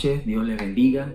Dios 0.00 0.46
les 0.46 0.56
bendiga. 0.56 1.12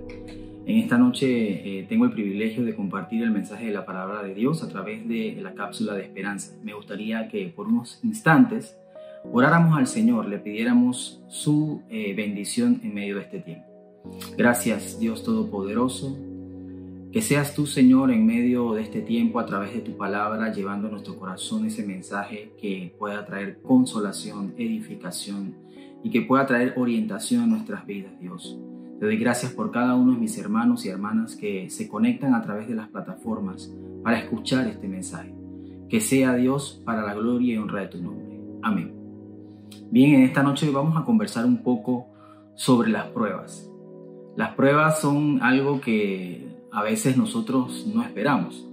En 0.68 0.78
esta 0.78 1.00
noche 1.00 1.80
eh, 1.80 1.86
tengo 1.90 2.06
el 2.06 2.12
privilegio 2.12 2.64
de 2.64 2.76
compartir 2.76 3.24
el 3.24 3.32
mensaje 3.32 3.66
de 3.66 3.72
la 3.72 3.84
palabra 3.84 4.22
de 4.22 4.36
Dios 4.36 4.62
a 4.62 4.70
través 4.70 5.08
de 5.08 5.40
la 5.42 5.56
cápsula 5.56 5.96
de 5.96 6.04
esperanza. 6.04 6.54
Me 6.64 6.76
gustaría 6.76 7.28
que 7.28 7.48
por 7.48 7.66
unos 7.68 8.00
instantes 8.04 8.78
oráramos 9.32 9.76
al 9.76 9.88
Señor, 9.88 10.28
le 10.28 10.38
pidiéramos 10.38 11.24
su 11.28 11.82
eh, 11.90 12.14
bendición 12.14 12.80
en 12.84 12.94
medio 12.94 13.16
de 13.16 13.22
este 13.24 13.40
tiempo. 13.40 13.66
Gracias 14.38 15.00
Dios 15.00 15.24
Todopoderoso. 15.24 16.16
Que 17.12 17.24
seas 17.24 17.56
tú, 17.56 17.66
Señor, 17.66 18.12
en 18.12 18.24
medio 18.24 18.74
de 18.74 18.84
este 18.84 19.02
tiempo 19.02 19.40
a 19.40 19.48
través 19.48 19.74
de 19.74 19.80
tu 19.80 19.98
palabra, 19.98 20.54
llevando 20.54 20.90
a 20.90 20.92
nuestro 20.92 21.18
corazón 21.18 21.66
ese 21.66 21.84
mensaje 21.88 22.52
que 22.62 22.94
pueda 23.00 23.26
traer 23.26 23.62
consolación, 23.64 24.54
edificación 24.60 25.56
y 26.04 26.12
que 26.12 26.22
pueda 26.22 26.46
traer 26.46 26.74
orientación 26.78 27.42
a 27.42 27.48
nuestras 27.48 27.88
vidas, 27.88 28.12
Dios. 28.20 28.60
Te 29.00 29.06
doy 29.06 29.18
gracias 29.18 29.52
por 29.52 29.72
cada 29.72 29.96
uno 29.96 30.14
de 30.14 30.20
mis 30.20 30.38
hermanos 30.38 30.86
y 30.86 30.90
hermanas 30.90 31.36
que 31.36 31.70
se 31.70 31.90
conectan 31.90 32.34
a 32.34 32.42
través 32.42 32.70
de 32.70 32.76
las 32.76 32.88
plataformas 32.88 33.74
para 34.04 34.20
escuchar 34.20 34.68
este 34.68 34.88
mensaje. 34.88 35.34
Que 35.90 36.00
sea 36.00 36.34
Dios 36.36 36.82
para 36.86 37.02
la 37.02 37.14
gloria 37.14 37.56
y 37.56 37.58
honra 37.58 37.82
de 37.82 37.88
tu 37.88 38.02
nombre. 38.02 38.40
Amén. 38.62 38.94
Bien, 39.92 40.16
en 40.16 40.22
esta 40.22 40.44
noche 40.44 40.70
vamos 40.72 40.96
a 40.96 41.04
conversar 41.04 41.46
un 41.46 41.62
poco 41.62 42.08
sobre 42.56 42.90
las 42.90 43.08
pruebas. 43.08 43.70
Las 44.38 44.54
pruebas 44.56 45.02
son 45.02 45.42
algo 45.42 45.82
que 45.82 46.48
a 46.72 46.82
veces 46.82 47.18
nosotros 47.18 47.86
no 47.94 48.02
esperamos. 48.02 48.66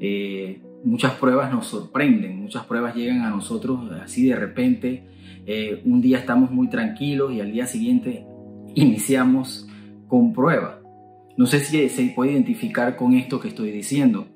Eh, 0.00 0.62
muchas 0.84 1.14
pruebas 1.14 1.50
nos 1.50 1.66
sorprenden, 1.66 2.36
muchas 2.42 2.66
pruebas 2.66 2.94
llegan 2.94 3.22
a 3.22 3.30
nosotros 3.30 3.90
así 4.02 4.28
de 4.28 4.36
repente. 4.36 5.06
Eh, 5.46 5.80
un 5.86 6.02
día 6.02 6.18
estamos 6.18 6.50
muy 6.50 6.68
tranquilos 6.68 7.32
y 7.32 7.40
al 7.40 7.52
día 7.52 7.66
siguiente 7.66 8.26
iniciamos 8.76 9.66
con 10.06 10.32
prueba. 10.32 10.80
No 11.36 11.46
sé 11.46 11.60
si 11.60 11.88
se 11.88 12.04
puede 12.14 12.32
identificar 12.32 12.94
con 12.94 13.14
esto 13.14 13.40
que 13.40 13.48
estoy 13.48 13.72
diciendo, 13.72 14.26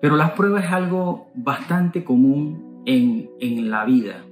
pero 0.00 0.16
las 0.16 0.32
pruebas 0.32 0.64
es 0.64 0.72
algo 0.72 1.28
bastante 1.34 2.02
común 2.02 2.82
en, 2.86 3.30
en 3.40 3.70
la 3.70 3.84
vida. 3.84 4.24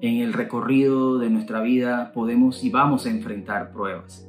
En 0.00 0.16
el 0.16 0.32
recorrido 0.32 1.18
de 1.18 1.30
nuestra 1.30 1.60
vida 1.60 2.12
podemos 2.12 2.64
y 2.64 2.70
vamos 2.70 3.06
a 3.06 3.10
enfrentar 3.10 3.72
pruebas. 3.72 4.28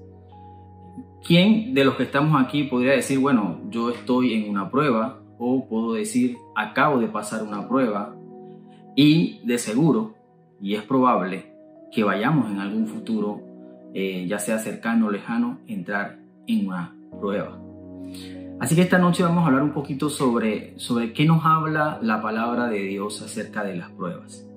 ¿Quién 1.26 1.74
de 1.74 1.86
los 1.86 1.96
que 1.96 2.04
estamos 2.04 2.40
aquí 2.40 2.66
podría 2.66 2.92
decir, 2.92 3.20
bueno, 3.20 3.62
yo 3.70 3.90
estoy 3.90 4.34
en 4.34 4.50
una 4.50 4.70
prueba 4.70 5.22
o 5.40 5.68
puedo 5.68 5.94
decir, 5.94 6.38
acabo 6.56 7.00
de 7.00 7.08
pasar 7.08 7.44
una 7.44 7.68
prueba 7.68 8.14
y 8.96 9.40
de 9.46 9.58
seguro, 9.58 10.16
y 10.62 10.76
es 10.76 10.84
probable, 10.84 11.54
que 11.92 12.04
vayamos 12.04 12.52
en 12.52 12.60
algún 12.60 12.88
futuro, 12.88 13.53
eh, 13.94 14.26
ya 14.28 14.40
sea 14.40 14.60
cercano 14.60 15.08
o 15.08 15.12
lejano, 15.12 15.60
entrar 15.68 16.20
en 16.48 16.68
una 16.68 16.96
prueba. 17.20 17.60
Así 18.60 18.76
que 18.76 18.82
esta 18.82 18.98
noche 18.98 19.24
vamos 19.24 19.44
a 19.44 19.48
hablar 19.48 19.64
un 19.64 19.74
poquito 19.74 20.10
sobre, 20.10 20.78
sobre 20.80 21.14
qué 21.14 21.26
nos 21.26 21.46
habla 21.46 22.00
la 22.02 22.22
palabra 22.22 22.68
de 22.68 22.80
Dios 22.84 23.22
acerca 23.22 23.64
de 23.64 23.76
las 23.76 23.90
pruebas. 23.92 24.48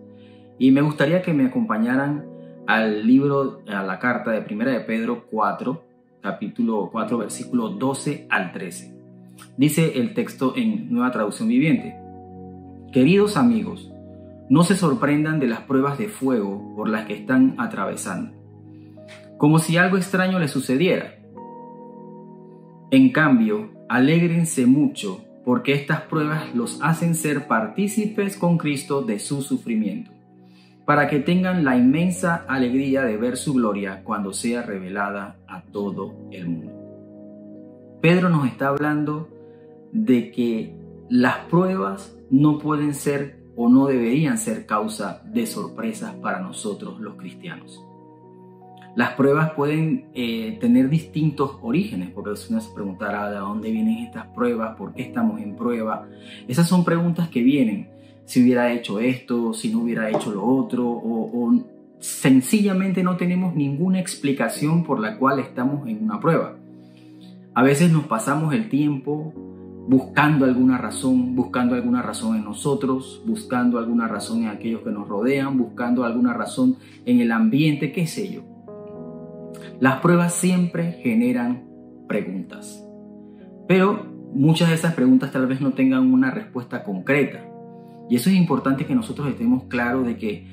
Y 0.59 0.70
me 0.70 0.81
gustaría 0.81 1.23
que 1.23 1.33
me 1.33 1.47
acompañaran 1.47 2.25
al 2.67 3.07
libro, 3.07 3.62
a 3.69 3.83
la 3.83 3.98
carta 3.98 4.31
de 4.31 4.42
Primera 4.42 4.73
de 4.73 4.81
Pedro 4.81 5.27
4, 5.31 5.84
capítulo 6.23 6.89
4, 6.91 7.19
versículo 7.19 7.70
12 7.70 8.27
al 8.31 8.53
13. 8.53 8.97
Dice 9.57 9.98
el 9.98 10.14
texto 10.14 10.55
en 10.57 10.92
Nueva 10.92 11.11
Traducción 11.11 11.48
Viviente. 11.48 11.97
Queridos 12.92 13.36
amigos, 13.36 13.92
no 14.48 14.63
se 14.64 14.77
sorprendan 14.77 15.41
de 15.41 15.48
las 15.48 15.61
pruebas 15.61 15.98
de 15.98 16.08
fuego 16.08 16.74
por 16.77 16.89
las 16.89 17.07
que 17.07 17.14
están 17.14 17.55
atravesando, 17.58 18.36
como 19.39 19.58
si 19.58 19.77
algo 19.77 19.97
extraño 19.97 20.39
les 20.39 20.51
sucediera. 20.51 21.14
En 22.91 23.11
cambio, 23.13 23.70
alégrense 23.89 24.67
mucho 24.67 25.24
porque 25.45 25.74
estas 25.74 26.02
pruebas 26.02 26.55
los 26.55 26.80
hacen 26.83 27.14
ser 27.14 27.47
partícipes 27.47 28.36
con 28.36 28.58
Cristo 28.58 29.02
de 29.02 29.19
su 29.19 29.42
sufrimiento 29.42 30.17
para 30.86 31.08
que 31.08 31.19
tengan 31.19 31.64
la 31.64 31.77
inmensa 31.77 32.45
alegría 32.48 33.02
de 33.02 33.17
ver 33.17 33.36
su 33.36 33.55
gloria 33.55 34.02
cuando 34.05 34.33
sea 34.33 34.63
revelada 34.63 35.36
a 35.48 35.63
todo 35.63 36.14
el 36.30 36.48
mundo. 36.48 37.98
Pedro 38.01 38.29
nos 38.29 38.47
está 38.47 38.68
hablando 38.68 39.29
de 39.92 40.30
que 40.30 40.77
las 41.11 41.39
pruebas 41.47 42.17
no 42.30 42.58
pueden 42.58 42.95
ser 42.95 43.41
o 43.57 43.68
no 43.68 43.86
deberían 43.86 44.39
ser 44.39 44.64
causa 44.64 45.23
de 45.24 45.47
sorpresas 45.47 46.14
para 46.14 46.41
nosotros 46.41 47.01
los 47.01 47.17
cristianos. 47.17 47.86
Las 48.96 49.12
pruebas 49.12 49.52
pueden 49.52 50.07
eh, 50.14 50.57
tener 50.58 50.89
distintos 50.89 51.58
orígenes, 51.61 52.08
porque 52.12 52.30
uno 52.48 52.61
se 52.62 52.74
preguntará 52.74 53.30
de 53.30 53.36
dónde 53.36 53.70
vienen 53.70 53.98
estas 53.98 54.27
pruebas, 54.29 54.74
por 54.74 54.95
qué 54.95 55.02
estamos 55.02 55.39
en 55.42 55.55
prueba. 55.55 56.08
Esas 56.48 56.67
son 56.67 56.83
preguntas 56.83 57.29
que 57.29 57.42
vienen 57.42 57.90
si 58.24 58.42
hubiera 58.42 58.73
hecho 58.73 58.98
esto, 58.98 59.52
si 59.52 59.70
no 59.70 59.83
hubiera 59.83 60.08
hecho 60.08 60.33
lo 60.33 60.46
otro, 60.46 60.89
o, 60.89 61.62
sencillamente 61.98 63.02
no 63.02 63.18
tenemos 63.18 63.55
ninguna 63.55 64.01
explicación 64.01 64.83
por 64.83 64.98
la 64.98 65.18
cual 65.18 65.40
estamos 65.40 65.86
en 65.86 66.02
una 66.02 66.18
prueba. 66.18 66.56
A 67.52 67.62
veces 67.62 67.92
nos 67.92 68.06
pasamos 68.06 68.55
el 68.55 68.70
tiempo 68.70 69.35
buscando 69.89 70.46
alguna 70.46 70.79
razón, 70.79 71.36
buscando 71.36 71.74
alguna 71.74 72.01
razón 72.01 72.35
en 72.36 72.45
nosotros, 72.45 73.23
buscando 73.27 73.79
alguna 73.79 74.08
razón 74.08 74.45
en 74.45 74.48
aquellos 74.48 74.80
que 74.80 74.90
nos 74.90 75.06
rodean, 75.06 75.58
buscando 75.58 76.02
alguna 76.02 76.33
razón 76.33 76.77
en 77.05 77.20
el 77.20 77.30
ambiente, 77.30 77.92
qué 77.92 78.06
sé 78.06 78.33
yo. 78.33 78.55
Las 79.81 80.01
pruebas 80.01 80.35
siempre 80.35 80.92
generan 81.03 81.64
preguntas, 82.09 82.83
pero 83.69 84.07
muchas 84.33 84.69
de 84.69 84.75
esas 84.75 84.95
preguntas 84.95 85.33
tal 85.33 85.47
vez 85.47 85.61
no 85.61 85.73
tengan 85.73 86.13
una 86.13 86.31
respuesta 86.31 86.83
concreta. 86.83 87.45
Y 88.09 88.17
eso 88.17 88.31
es 88.31 88.36
importante 88.36 88.86
que 88.86 88.95
nosotros 88.95 89.29
estemos 89.29 89.65
claros 89.65 90.07
de 90.07 90.17
que 90.17 90.47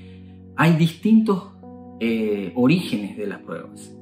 hay 0.56 0.76
distintos 0.76 1.52
eh, 2.00 2.52
orígenes 2.56 3.16
de 3.16 3.28
las 3.28 3.40
pruebas. 3.40 3.96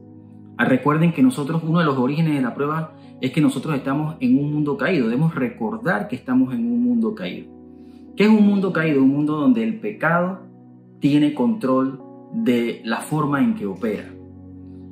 Ah, 0.58 0.66
recuerden 0.66 1.14
que 1.14 1.22
nosotros, 1.22 1.62
uno 1.64 1.80
de 1.80 1.86
los 1.86 1.98
orígenes 1.98 2.36
de 2.36 2.42
la 2.42 2.54
prueba 2.54 2.94
es 3.20 3.32
que 3.32 3.42
nosotros 3.42 3.76
estamos 3.76 4.16
en 4.20 4.38
un 4.38 4.52
mundo 4.52 4.78
caído. 4.78 5.08
Debemos 5.08 5.36
recordar 5.36 6.08
que 6.08 6.16
estamos 6.16 6.54
en 6.54 6.72
un 6.72 6.84
mundo 6.84 7.14
caído. 7.14 7.52
¿Qué 8.16 8.24
es 8.24 8.30
un 8.30 8.46
mundo 8.46 8.74
caído? 8.74 9.04
Un 9.04 9.10
mundo 9.10 9.38
donde 9.38 9.64
el 9.64 9.80
pecado 9.80 10.40
tiene 11.00 11.34
control 11.34 12.02
de 12.34 12.82
la 12.84 13.02
forma 13.02 13.44
en 13.44 13.56
que 13.56 13.66
opera. 13.66 14.12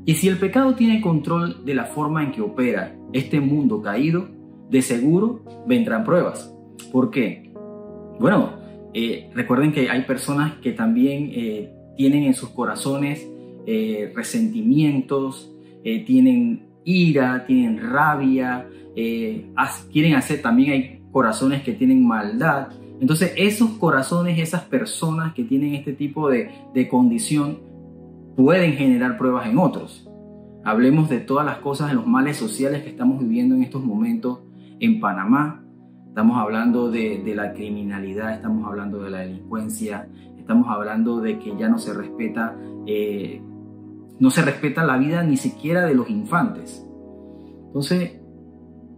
Y 0.06 0.16
si 0.16 0.28
el 0.28 0.38
pecado 0.38 0.76
tiene 0.76 1.02
control 1.02 1.66
de 1.66 1.74
la 1.76 1.86
forma 1.86 2.24
en 2.24 2.32
que 2.32 2.42
opera 2.42 2.96
este 3.14 3.40
mundo 3.40 3.82
caído, 3.82 4.28
de 4.70 4.82
seguro 4.82 5.44
vendrán 5.68 6.04
pruebas. 6.04 6.54
¿Por 6.92 7.12
qué? 7.12 7.52
Bueno, 8.20 8.54
eh, 8.94 9.30
recuerden 9.34 9.72
que 9.72 9.90
hay 9.90 10.02
personas 10.04 10.56
que 10.56 10.72
también 10.72 11.32
eh, 11.34 11.74
tienen 11.98 12.24
en 12.24 12.34
sus 12.34 12.50
corazones 12.50 13.28
eh, 13.66 14.12
resentimientos, 14.16 15.52
tienen 16.06 16.68
ira, 16.84 17.46
tienen 17.46 17.80
rabia, 17.80 18.68
quieren 19.92 20.16
hacer, 20.16 20.42
también 20.42 20.72
hay 20.72 21.02
corazones 21.12 21.64
que 21.64 21.72
tienen 21.72 22.06
maldad. 22.06 22.68
Entonces 23.00 23.32
esos 23.38 23.72
corazones, 23.72 24.38
esas 24.40 24.64
personas 24.64 25.34
que 25.34 25.44
tienen 25.44 25.74
este 25.76 25.94
tipo 25.94 26.30
de, 26.30 26.50
de 26.74 26.88
condición, 26.90 27.60
pueden 28.40 28.78
generar 28.78 29.18
pruebas 29.18 29.50
en 29.50 29.58
otros. 29.58 30.10
Hablemos 30.64 31.10
de 31.10 31.20
todas 31.20 31.46
las 31.46 31.58
cosas, 31.58 31.90
de 31.90 31.96
los 31.96 32.08
males 32.08 32.38
sociales 32.38 32.84
que 32.84 32.90
estamos 32.90 33.20
viviendo 33.20 33.54
en 33.54 33.64
estos 33.64 33.84
momentos 33.84 34.40
en 34.80 35.02
Panamá, 35.02 35.66
Estamos 36.08 36.38
hablando 36.38 36.90
de, 36.90 37.22
la 37.36 37.54
criminalidad, 37.54 38.34
estamos 38.34 38.66
hablando 38.66 39.02
de 39.04 39.12
la 39.12 39.20
delincuencia, 39.20 40.10
estamos 40.38 40.68
hablando 40.68 41.22
de 41.22 41.38
que 41.38 41.56
ya 41.56 41.70
no 41.70 41.78
se 41.78 41.94
respeta, 41.94 42.58
eh, 42.88 43.42
no 44.20 44.32
se 44.32 44.42
respeta 44.42 44.84
la 44.84 44.98
vida 44.98 45.24
ni 45.24 45.38
siquiera 45.38 45.86
de 45.86 45.94
los 45.94 46.10
infantes. 46.10 46.86
Entonces, 47.68 48.20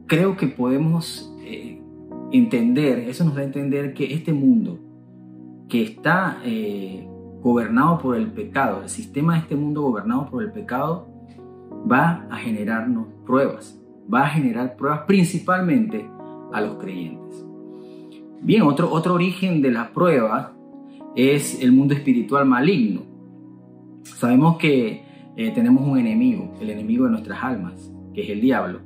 creo 0.08 0.38
que 0.38 0.48
podemos 0.48 1.36
eh, 1.42 1.82
entender, 2.32 3.00
eso 3.00 3.26
nos 3.26 3.36
da 3.36 3.42
a 3.42 3.46
entender 3.46 3.94
que 3.94 4.14
este 4.14 4.34
mundo 4.34 4.80
que 5.68 5.84
está 5.84 6.40
eh, 6.46 7.08
gobernado 7.42 8.00
por 8.00 8.16
el 8.16 8.28
pecado, 8.28 8.84
el 8.84 8.90
sistema 8.90 9.34
de 9.34 9.40
este 9.40 9.56
mundo 9.56 9.82
gobernado 9.82 10.30
por 10.30 10.44
el 10.44 10.52
pecado, 10.52 11.08
va 11.92 12.28
a 12.30 12.38
generarnos 12.38 13.08
pruebas, 13.26 13.80
va 14.12 14.24
a 14.24 14.30
generar 14.30 14.76
pruebas 14.76 15.02
principalmente 15.08 16.08
a 16.54 16.62
los 16.62 16.76
creyentes. 16.78 17.46
Bien, 18.42 18.64
otro, 18.64 18.92
otro 18.92 19.14
origen 19.14 19.62
de 19.62 19.72
la 19.72 19.92
prueba 19.92 20.54
es 21.16 21.62
el 21.62 21.72
mundo 21.72 21.94
espiritual 21.94 22.46
maligno. 22.46 23.02
Sabemos 24.04 24.58
que 24.58 25.04
eh, 25.36 25.52
tenemos 25.54 25.88
un 25.88 25.98
enemigo, 25.98 26.54
el 26.60 26.70
enemigo 26.70 27.06
de 27.06 27.12
nuestras 27.12 27.44
almas, 27.44 27.92
que 28.14 28.24
es 28.24 28.30
el 28.30 28.42
diablo. 28.42 28.80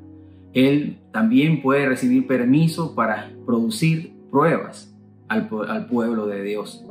Él 0.54 1.00
también 1.12 1.62
puede 1.62 1.86
recibir 1.86 2.28
permiso 2.28 2.96
para 2.96 3.32
producir 3.46 4.14
pruebas 4.32 4.96
al, 5.28 5.48
pueblo 5.88 6.28
de 6.28 6.44
Dios. 6.44 6.85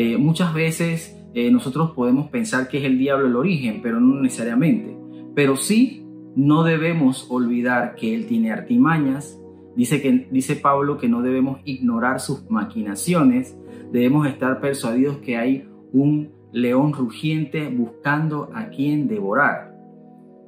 Eh, 0.00 0.16
muchas 0.16 0.54
veces 0.54 1.20
eh, 1.34 1.50
nosotros 1.50 1.90
podemos 1.90 2.30
pensar 2.30 2.68
que 2.68 2.78
es 2.78 2.84
el 2.84 2.98
diablo 2.98 3.26
el 3.26 3.34
origen, 3.34 3.80
pero 3.82 3.98
no 3.98 4.20
necesariamente. 4.20 4.96
pero 5.34 5.56
sí 5.56 6.04
no 6.36 6.62
debemos 6.62 7.26
olvidar 7.30 7.96
que 7.96 8.14
Él 8.14 8.26
tiene 8.28 8.52
artimañas. 8.52 9.40
Dice, 9.74 10.00
que, 10.00 10.28
dice 10.30 10.54
Pablo 10.54 10.98
que 10.98 11.08
no 11.08 11.20
debemos 11.20 11.58
ignorar 11.64 12.20
sus 12.20 12.48
maquinaciones, 12.48 13.58
debemos 13.90 14.28
estar 14.28 14.60
persuadidos 14.60 15.16
que 15.16 15.36
hay 15.36 15.68
un 15.92 16.30
león 16.52 16.92
rugiente 16.92 17.66
buscando 17.66 18.50
a 18.54 18.68
quien 18.68 19.08
devorar. 19.08 19.74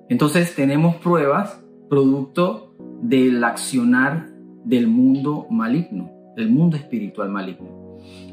Entonces 0.09 0.55
tenemos 0.55 0.95
pruebas 0.97 1.61
producto 1.89 2.77
del 3.03 3.43
accionar 3.43 4.29
del 4.65 4.87
mundo 4.87 5.49
maligno, 5.51 6.09
del 6.37 6.51
mundo 6.51 6.77
espiritual 6.77 7.31
maligno. 7.31 7.80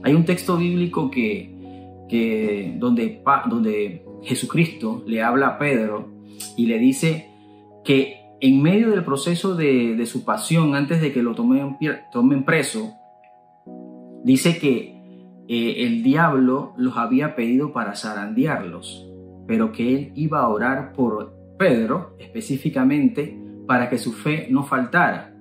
Hay 0.04 0.14
un 0.14 0.26
texto 0.26 0.58
bíblico 0.58 1.10
que, 1.12 2.76
donde, 2.80 3.22
donde 3.50 4.06
Jesucristo 4.24 5.04
le 5.06 5.22
habla 5.22 5.48
a 5.48 5.58
Pedro 5.58 6.10
y 6.56 6.66
le 6.66 6.80
dice 6.80 7.30
que 7.84 8.18
en 8.40 8.62
medio 8.62 8.92
del 8.92 9.04
proceso 9.04 9.56
de, 9.56 10.06
su 10.06 10.24
pasión, 10.24 10.76
antes 10.76 11.02
de 11.02 11.12
que 11.12 11.24
lo 11.24 11.34
tomen, 11.34 11.78
tomen 12.12 12.44
preso, 12.44 12.94
dice 14.24 14.60
que 14.60 14.98
eh, 15.48 15.86
el 15.86 16.04
diablo 16.04 16.74
los 16.78 16.98
había 16.98 17.36
pedido 17.36 17.74
para 17.74 17.96
zarandearlos, 17.96 19.10
pero 19.48 19.72
que 19.72 19.96
él 19.96 20.12
iba 20.16 20.42
a 20.42 20.50
orar 20.50 20.94
por 20.94 21.34
Pedro 21.58 22.16
específicamente 22.20 23.38
para 23.66 23.90
que 23.90 23.98
su 23.98 24.14
fe 24.14 24.48
no 24.50 24.64
faltara 24.64 25.37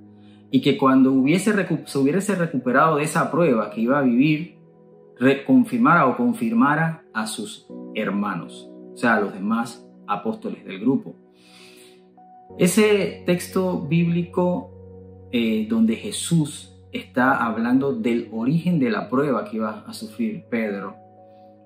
y 0.50 0.60
que 0.60 0.76
cuando 0.76 1.12
hubiese 1.12 1.52
se 1.86 1.98
hubiese 1.98 2.34
recuperado 2.34 2.96
de 2.96 3.04
esa 3.04 3.30
prueba 3.30 3.70
que 3.70 3.80
iba 3.80 3.98
a 3.98 4.02
vivir, 4.02 4.56
reconfirmara 5.18 6.06
o 6.06 6.16
confirmara 6.16 7.04
a 7.12 7.26
sus 7.26 7.66
hermanos, 7.94 8.70
o 8.92 8.96
sea, 8.96 9.14
a 9.14 9.20
los 9.20 9.32
demás 9.32 9.86
apóstoles 10.06 10.64
del 10.64 10.80
grupo. 10.80 11.14
Ese 12.58 13.22
texto 13.26 13.80
bíblico 13.82 14.70
eh, 15.32 15.66
donde 15.68 15.96
Jesús 15.96 16.72
está 16.92 17.44
hablando 17.44 17.94
del 17.94 18.28
origen 18.32 18.78
de 18.78 18.90
la 18.90 19.08
prueba 19.08 19.44
que 19.44 19.56
iba 19.56 19.84
a 19.86 19.92
sufrir 19.92 20.44
Pedro, 20.48 20.96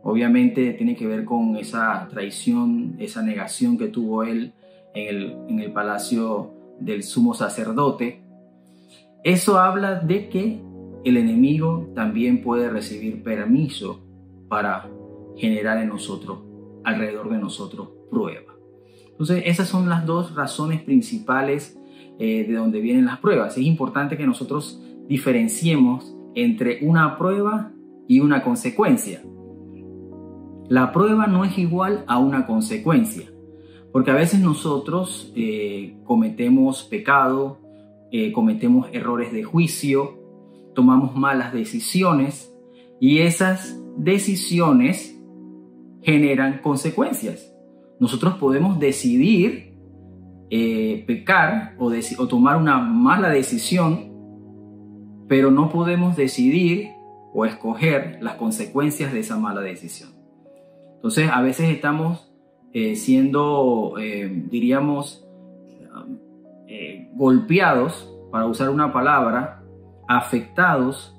obviamente 0.03 0.73
tiene 0.73 0.97
que 0.97 1.06
ver 1.06 1.25
con 1.25 1.56
esa 1.56 2.09
traición, 2.11 2.97
esa 2.99 3.23
negación 3.23 3.76
que 3.76 3.88
tuvo 3.88 4.25
él 4.25 4.53
en 4.94 5.09
el, 5.09 5.37
en 5.49 5.61
el 5.61 5.73
palacio 5.73 6.53
del 6.81 7.03
sumo 7.03 7.35
sacerdote. 7.35 8.20
Eso 9.23 9.59
habla 9.59 9.97
de 9.97 10.29
que 10.29 10.63
el 11.05 11.17
enemigo 11.17 11.91
también 11.95 12.43
puede 12.43 12.71
recibir 12.71 13.23
permiso 13.23 14.01
para 14.49 14.91
generar 15.37 15.79
en 15.79 15.89
nosotros, 15.89 16.41
alrededor 16.85 17.31
de 17.31 17.39
nosotros, 17.39 17.89
prueba. 18.11 18.55
Entonces, 19.11 19.43
esas 19.47 19.69
son 19.69 19.89
las 19.89 20.07
dos 20.07 20.35
razones 20.35 20.83
principales 20.83 21.79
eh, 22.19 22.47
de 22.47 22.55
donde 22.55 22.81
vienen 22.81 23.05
las 23.05 23.19
pruebas. 23.19 23.57
Es 23.57 23.65
importante 23.65 24.17
que 24.17 24.27
nosotros 24.27 24.83
diferenciemos 25.09 26.15
entre 26.35 26.79
una 26.83 27.19
prueba 27.19 27.73
y 28.09 28.21
una 28.21 28.43
consecuencia. 28.43 29.23
La 30.69 30.93
prueba 30.93 31.27
no 31.27 31.45
es 31.45 31.59
igual 31.59 32.05
a 32.07 32.19
una 32.19 32.47
consecuencia, 32.47 33.31
porque 33.93 34.11
a 34.11 34.15
veces 34.15 34.41
nosotros 34.41 35.33
eh, 35.35 35.97
cometemos 36.05 36.85
pecado, 36.85 37.59
eh, 38.12 38.33
cometemos 38.33 38.89
errores 38.93 39.33
de 39.33 39.45
juicio, 39.45 40.19
tomamos 40.75 41.15
malas 41.15 41.53
decisiones 41.53 42.53
y 42.99 43.19
esas 43.19 43.81
decisiones 43.97 45.17
generan 46.03 46.61
consecuencias. 46.61 47.55
Nosotros 48.01 48.35
podemos 48.35 48.81
decidir 48.81 49.75
eh, 50.51 51.05
pecar 51.07 51.77
o, 51.79 51.93
tomar 52.27 52.57
una 52.57 52.79
mala 52.79 53.29
decisión, 53.29 54.12
pero 55.29 55.53
no 55.53 55.69
podemos 55.69 56.17
decidir 56.17 56.89
o 57.33 57.45
escoger 57.45 58.19
las 58.21 58.35
consecuencias 58.35 59.12
de 59.12 59.21
esa 59.21 59.37
mala 59.37 59.61
decisión. 59.61 60.11
Entonces, 60.97 61.31
a 61.33 61.41
veces 61.43 61.71
estamos 61.71 62.29
eh, 62.73 62.97
siendo, 62.97 63.95
diríamos, 64.51 65.30
golpeados, 67.21 68.11
para 68.33 68.47
usar 68.47 68.71
una 68.71 68.95
palabra, 68.95 69.63
afectados 70.09 71.15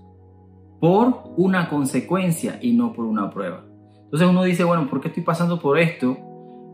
por 0.80 1.26
una 1.38 1.70
consecuencia 1.70 2.58
y 2.60 2.74
no 2.74 2.92
por 2.92 3.06
una 3.06 3.30
prueba. 3.30 3.64
Entonces 4.06 4.28
uno 4.28 4.42
dice, 4.42 4.64
bueno, 4.64 4.88
¿por 4.90 5.00
qué 5.00 5.10
estoy 5.10 5.22
pasando 5.22 5.60
por 5.60 5.78
esto? 5.78 6.18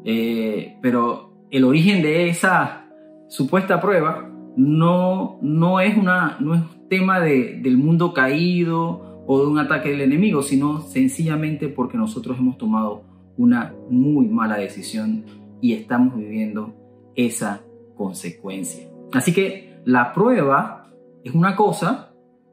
Eh, 0.06 0.78
pero 0.82 1.34
el 1.52 1.66
origen 1.66 2.02
de 2.02 2.30
esa 2.30 2.86
supuesta 3.28 3.82
prueba 3.82 4.32
no, 4.56 5.40
no, 5.42 5.82
es, 5.82 5.98
una, 5.98 6.38
no 6.40 6.56
es 6.56 6.62
tema 6.88 7.20
de, 7.20 7.60
del 7.62 7.78
mundo 7.78 8.14
caído 8.14 9.26
o 9.28 9.42
de 9.42 9.46
un 9.46 9.60
ataque 9.60 9.90
del 9.90 10.00
enemigo, 10.00 10.42
sino 10.42 10.80
sencillamente 10.80 11.68
porque 11.68 11.98
nosotros 11.98 12.38
hemos 12.40 12.58
tomado 12.58 13.04
una 13.36 13.76
muy 13.90 14.30
mala 14.30 14.56
decisión 14.56 15.26
y 15.60 15.74
estamos 15.74 16.16
viviendo 16.16 16.74
esa 17.14 17.60
consecuencia. 17.98 18.88
Así 19.14 19.34
que 19.34 19.82
la 19.86 20.14
prueba 20.14 20.88
es 21.24 21.34
una 21.34 21.56
cosa 21.56 22.12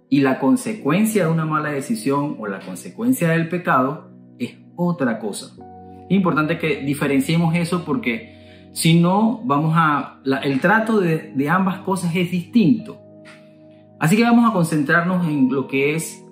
y 0.08 0.20
la 0.20 0.38
consecuencia 0.38 1.26
de 1.26 1.32
una 1.32 1.44
mala 1.44 1.70
decisión 1.70 2.36
o 2.38 2.46
la 2.46 2.60
consecuencia 2.60 3.30
del 3.30 3.48
pecado 3.48 4.10
es 4.38 4.56
otra 4.76 5.18
cosa. 5.18 5.56
Es 6.08 6.16
importante 6.16 6.58
que 6.58 6.82
diferenciemos 6.82 7.54
eso 7.56 7.84
porque 7.84 8.34
si 8.72 9.00
no, 9.00 9.40
vamos 9.44 9.72
a... 9.76 10.20
el 10.42 10.60
trato 10.60 11.00
de, 11.00 11.48
ambas 11.48 11.78
cosas 11.78 12.14
es 12.14 12.30
distinto. 12.30 12.98
Así 14.00 14.16
que 14.16 14.24
vamos 14.24 14.48
a 14.48 14.52
concentrarnos 14.52 15.26
en 15.26 15.52
lo 15.52 15.68
que 15.68 15.94
es 15.94 16.24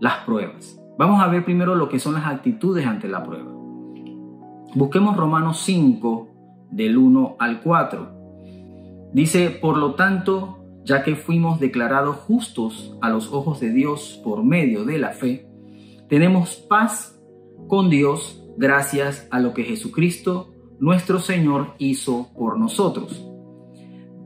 las 0.00 0.18
pruebas. 0.24 0.80
Vamos 0.98 1.22
a 1.22 1.28
ver 1.28 1.44
primero 1.44 1.74
lo 1.74 1.88
que 1.88 1.98
son 1.98 2.14
las 2.14 2.26
actitudes 2.26 2.86
ante 2.86 3.08
la 3.08 3.22
prueba. 3.22 3.50
Busquemos 4.74 5.16
Romanos 5.16 5.60
5 5.64 6.28
del 6.70 6.98
1 6.98 7.36
al 7.38 7.60
4. 7.60 8.13
Dice, 9.14 9.50
por 9.50 9.76
lo 9.76 9.94
tanto, 9.94 10.58
ya 10.84 11.04
que 11.04 11.14
fuimos 11.14 11.60
declarados 11.60 12.16
justos 12.16 12.98
a 13.00 13.08
los 13.08 13.32
ojos 13.32 13.60
de 13.60 13.70
Dios 13.70 14.20
por 14.24 14.42
medio 14.42 14.84
de 14.84 14.98
la 14.98 15.10
fe, 15.10 15.46
tenemos 16.08 16.56
paz 16.56 17.16
con 17.68 17.90
Dios 17.90 18.44
gracias 18.58 19.28
a 19.30 19.38
lo 19.38 19.54
que 19.54 19.62
Jesucristo, 19.62 20.52
nuestro 20.80 21.20
Señor, 21.20 21.74
hizo 21.78 22.32
por 22.36 22.58
nosotros. 22.58 23.24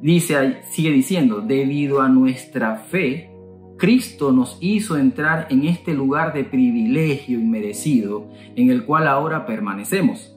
Dice, 0.01 0.63
sigue 0.71 0.91
diciendo, 0.91 1.43
debido 1.43 2.01
a 2.01 2.09
nuestra 2.09 2.77
fe, 2.77 3.31
Cristo 3.77 4.33
nos 4.33 4.57
hizo 4.61 4.97
entrar 4.97 5.49
en 5.51 5.65
este 5.67 5.93
lugar 5.93 6.33
de 6.33 6.45
privilegio 6.45 7.39
inmerecido 7.39 8.31
en 8.57 8.71
el 8.71 8.87
cual 8.87 9.07
ahora 9.07 9.45
permanecemos 9.45 10.35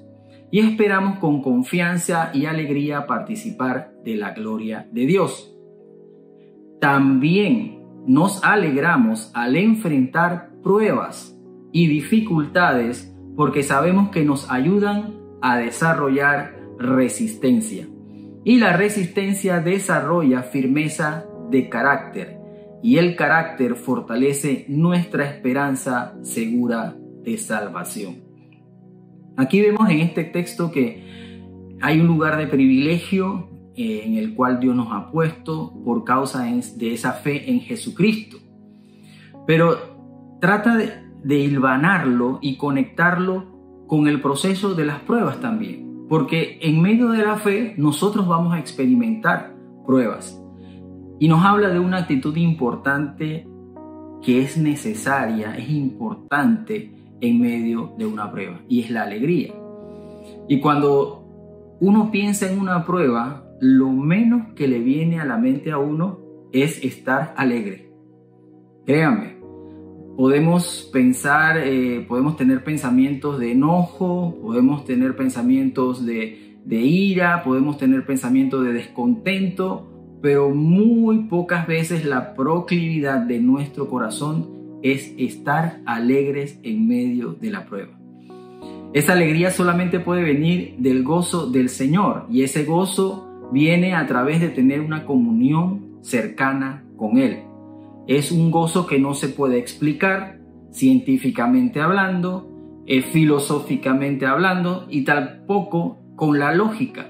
y 0.52 0.60
esperamos 0.60 1.20
con 1.20 1.42
confianza 1.42 2.32
y 2.34 2.46
alegría 2.46 3.08
participar 3.08 3.91
de 4.04 4.16
la 4.16 4.32
gloria 4.32 4.88
de 4.92 5.06
Dios. 5.06 5.56
También 6.80 7.82
nos 8.08 8.44
alegramos 8.44 9.32
al 9.34 9.56
enfrentar 9.56 10.50
pruebas 10.64 11.38
y 11.72 11.88
dificultades 11.88 13.16
porque 13.36 13.64
sabemos 13.64 14.10
que 14.10 14.26
nos 14.26 14.50
ayudan 14.52 15.16
a 15.42 15.58
desarrollar 15.58 16.60
resistencia. 16.78 17.88
Y 18.44 18.58
la 18.58 18.76
resistencia 18.76 19.60
desarrolla 19.60 20.44
firmeza 20.44 21.26
de 21.50 21.70
carácter 21.70 22.40
y 22.84 22.98
el 22.98 23.16
carácter 23.16 23.76
fortalece 23.76 24.66
nuestra 24.68 25.26
esperanza 25.26 26.16
segura 26.24 26.96
de 27.24 27.38
salvación. 27.38 28.24
Aquí 29.38 29.62
vemos 29.62 29.90
en 29.90 30.00
este 30.00 30.24
texto 30.24 30.72
que 30.72 31.04
hay 31.82 32.00
un 32.00 32.08
lugar 32.08 32.38
de 32.38 32.48
privilegio 32.48 33.51
en 33.82 34.16
el 34.16 34.34
cual 34.36 34.60
Dios 34.60 34.76
nos 34.76 34.92
ha 34.92 35.12
puesto 35.12 35.74
por 35.84 36.04
causa 36.04 36.44
de 36.44 36.94
esa 36.94 37.14
fe 37.14 37.50
en 37.50 37.62
Jesucristo. 37.62 38.38
Pero 39.48 40.38
trata 40.40 40.76
de, 40.76 40.92
de 41.24 41.40
hilvanarlo 41.40 42.40
y 42.42 42.58
conectarlo 42.58 43.86
con 43.88 44.08
el 44.08 44.22
proceso 44.22 44.74
de 44.74 44.86
las 44.86 45.00
pruebas 45.00 45.40
también. 45.40 46.06
Porque 46.10 46.60
en 46.62 46.82
medio 46.82 47.10
de 47.10 47.24
la 47.24 47.38
fe 47.38 47.74
nosotros 47.78 48.28
vamos 48.28 48.54
a 48.54 48.60
experimentar 48.60 49.54
pruebas. 49.86 50.42
Y 51.20 51.28
nos 51.28 51.44
habla 51.46 51.70
de 51.70 51.80
una 51.80 51.98
actitud 51.98 52.36
importante 52.36 53.48
que 54.22 54.42
es 54.42 54.58
necesaria, 54.58 55.56
es 55.56 55.70
importante 55.70 56.94
en 57.22 57.40
medio 57.40 57.94
de 57.98 58.06
una 58.06 58.32
prueba. 58.32 58.60
Y 58.68 58.82
es 58.82 58.92
la 58.92 59.04
alegría. 59.04 59.54
Y 60.48 60.60
cuando 60.60 61.22
uno 61.80 62.12
piensa 62.12 62.52
en 62.52 62.60
una 62.60 62.86
prueba, 62.86 63.44
lo 63.62 63.90
menos 63.90 64.54
que 64.56 64.68
le 64.68 64.80
viene 64.80 65.20
a 65.20 65.26
la 65.26 65.38
mente 65.38 65.72
a 65.72 65.78
uno 65.78 66.20
es 66.52 66.84
estar 66.84 67.36
alegre. 67.38 67.92
Créanme, 68.88 69.38
podemos 70.18 70.90
pensar, 70.92 71.60
eh, 71.60 72.04
podemos 72.08 72.36
tener 72.38 72.64
pensamientos 72.64 73.38
de 73.40 73.52
enojo, 73.52 74.36
podemos 74.42 74.84
tener 74.84 75.16
pensamientos 75.16 76.04
de, 76.04 76.58
de 76.66 76.82
ira, 76.82 77.44
podemos 77.44 77.78
tener 77.78 78.04
pensamientos 78.04 78.66
de 78.66 78.74
descontento, 78.74 80.18
pero 80.24 80.50
muy 80.50 81.26
pocas 81.26 81.68
veces 81.68 82.04
la 82.04 82.34
proclividad 82.34 83.20
de 83.20 83.40
nuestro 83.40 83.88
corazón 83.88 84.80
es 84.82 85.14
estar 85.20 85.82
alegres 85.86 86.60
en 86.64 86.88
medio 86.88 87.34
de 87.34 87.52
la 87.52 87.68
prueba. 87.68 87.92
Esa 88.94 89.14
alegría 89.14 89.52
solamente 89.52 90.00
puede 90.00 90.24
venir 90.24 90.78
del 90.80 91.04
gozo 91.04 91.50
del 91.52 91.70
Señor 91.70 92.26
y 92.32 92.42
ese 92.42 92.66
gozo 92.66 93.31
viene 93.52 93.96
a 93.96 94.08
través 94.08 94.42
de 94.42 94.50
tener 94.50 94.82
una 94.82 95.06
comunión 95.06 95.98
cercana 96.02 96.84
con 96.98 97.18
Él. 97.18 97.44
Es 98.08 98.32
un 98.32 98.52
gozo 98.52 98.88
que 98.88 99.00
no 99.00 99.14
se 99.14 99.30
puede 99.30 99.58
explicar 99.58 100.40
científicamente 100.72 101.82
hablando, 101.82 102.50
eh, 102.86 103.02
filosóficamente 103.02 104.26
hablando 104.26 104.86
y 104.90 105.04
tampoco 105.04 105.98
con 106.16 106.40
la 106.40 106.54
lógica, 106.54 107.10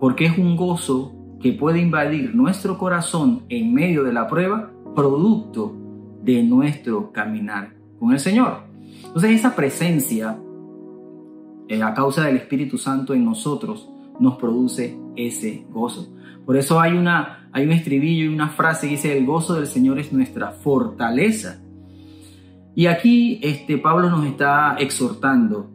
porque 0.00 0.26
es 0.26 0.38
un 0.38 0.56
gozo 0.56 1.14
que 1.40 1.52
puede 1.52 1.80
invadir 1.80 2.34
nuestro 2.34 2.78
corazón 2.78 3.44
en 3.48 3.74
medio 3.74 4.02
de 4.04 4.12
la 4.12 4.26
prueba, 4.28 4.70
producto 4.94 5.74
de 6.22 6.42
nuestro 6.42 7.12
caminar 7.12 7.74
con 7.98 8.12
el 8.12 8.20
Señor. 8.20 8.62
Entonces 9.04 9.32
esa 9.32 9.54
presencia, 9.54 10.38
eh, 11.68 11.82
a 11.82 11.94
causa 11.94 12.24
del 12.24 12.36
Espíritu 12.36 12.78
Santo 12.78 13.12
en 13.12 13.24
nosotros, 13.24 13.90
nos 14.20 14.36
produce 14.36 14.96
ese 15.16 15.66
gozo. 15.70 16.14
Por 16.44 16.56
eso 16.56 16.80
hay, 16.80 16.92
una, 16.92 17.48
hay 17.52 17.64
un 17.64 17.72
estribillo 17.72 18.24
y 18.24 18.28
una 18.28 18.48
frase 18.48 18.86
que 18.86 18.94
dice, 18.94 19.16
el 19.16 19.24
gozo 19.24 19.54
del 19.54 19.66
Señor 19.66 19.98
es 19.98 20.12
nuestra 20.12 20.52
fortaleza. 20.52 21.60
Y 22.74 22.86
aquí 22.86 23.38
este, 23.42 23.78
Pablo 23.78 24.10
nos 24.10 24.26
está 24.26 24.76
exhortando 24.78 25.70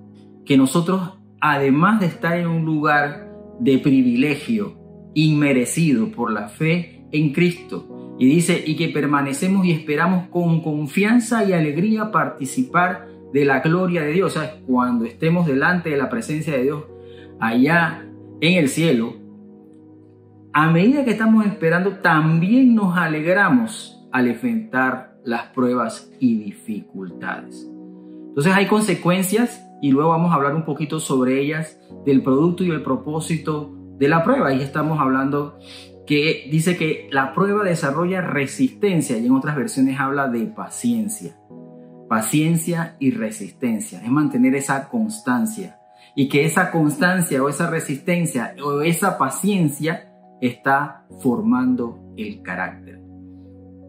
que 0.45 0.57
nosotros, 0.57 1.01
además 1.39 1.99
de 1.99 2.07
estar 2.07 2.37
en 2.37 2.47
un 2.47 2.65
lugar 2.65 3.29
de 3.59 3.77
privilegio, 3.77 4.77
inmerecido 5.13 6.11
por 6.11 6.31
la 6.31 6.49
fe 6.49 7.05
en 7.11 7.33
Cristo. 7.33 8.15
Y 8.19 8.27
dice, 8.27 8.61
y 8.65 8.75
que 8.75 8.89
permanecemos 8.89 9.65
y 9.65 9.71
esperamos 9.71 10.27
con 10.27 10.61
confianza 10.61 11.45
y 11.45 11.53
alegría 11.53 12.11
participar 12.11 13.07
de 13.33 13.45
la 13.45 13.61
gloria 13.61 14.01
de 14.01 14.11
Dios. 14.11 14.35
O 14.35 14.39
sea, 14.39 14.59
cuando 14.67 15.05
estemos 15.05 15.47
delante 15.47 15.89
de 15.89 15.97
la 15.97 16.09
presencia 16.09 16.53
de 16.53 16.63
Dios 16.63 16.83
allá 17.39 18.05
en 18.41 18.53
el 18.53 18.69
cielo, 18.69 19.15
a 20.53 20.71
medida 20.71 21.05
que 21.05 21.11
estamos 21.11 21.45
esperando, 21.45 21.97
también 21.97 22.73
nos 22.73 22.97
alegramos 22.97 24.07
al 24.11 24.27
enfrentar 24.27 25.17
las 25.23 25.47
pruebas 25.47 26.11
y 26.19 26.43
dificultades. 26.43 27.69
Entonces 28.29 28.53
hay 28.53 28.67
consecuencias 28.67 29.63
y 29.81 29.91
luego 29.91 30.09
vamos 30.09 30.31
a 30.31 30.35
hablar 30.35 30.55
un 30.55 30.65
poquito 30.65 30.99
sobre 30.99 31.39
ellas, 31.41 31.79
del 32.05 32.23
producto 32.23 32.63
y 32.63 32.71
el 32.71 32.81
propósito 32.81 33.75
de 33.97 34.07
la 34.07 34.23
prueba. 34.23 34.53
Y 34.53 34.61
estamos 34.61 34.99
hablando 34.99 35.59
que 36.07 36.47
dice 36.51 36.75
que 36.75 37.07
la 37.11 37.33
prueba 37.33 37.63
desarrolla 37.63 38.21
resistencia 38.21 39.17
y 39.17 39.25
en 39.27 39.31
otras 39.33 39.55
versiones 39.55 39.99
habla 39.99 40.27
de 40.27 40.45
paciencia. 40.47 41.37
Paciencia 42.07 42.95
y 42.99 43.11
resistencia. 43.11 44.01
Es 44.03 44.09
mantener 44.09 44.55
esa 44.55 44.89
constancia. 44.89 45.78
Y 46.15 46.27
que 46.27 46.45
esa 46.45 46.71
constancia 46.71 47.41
o 47.41 47.49
esa 47.49 47.69
resistencia 47.69 48.55
o 48.63 48.81
esa 48.81 49.17
paciencia 49.17 50.11
está 50.41 51.05
formando 51.21 52.13
el 52.17 52.41
carácter. 52.41 52.99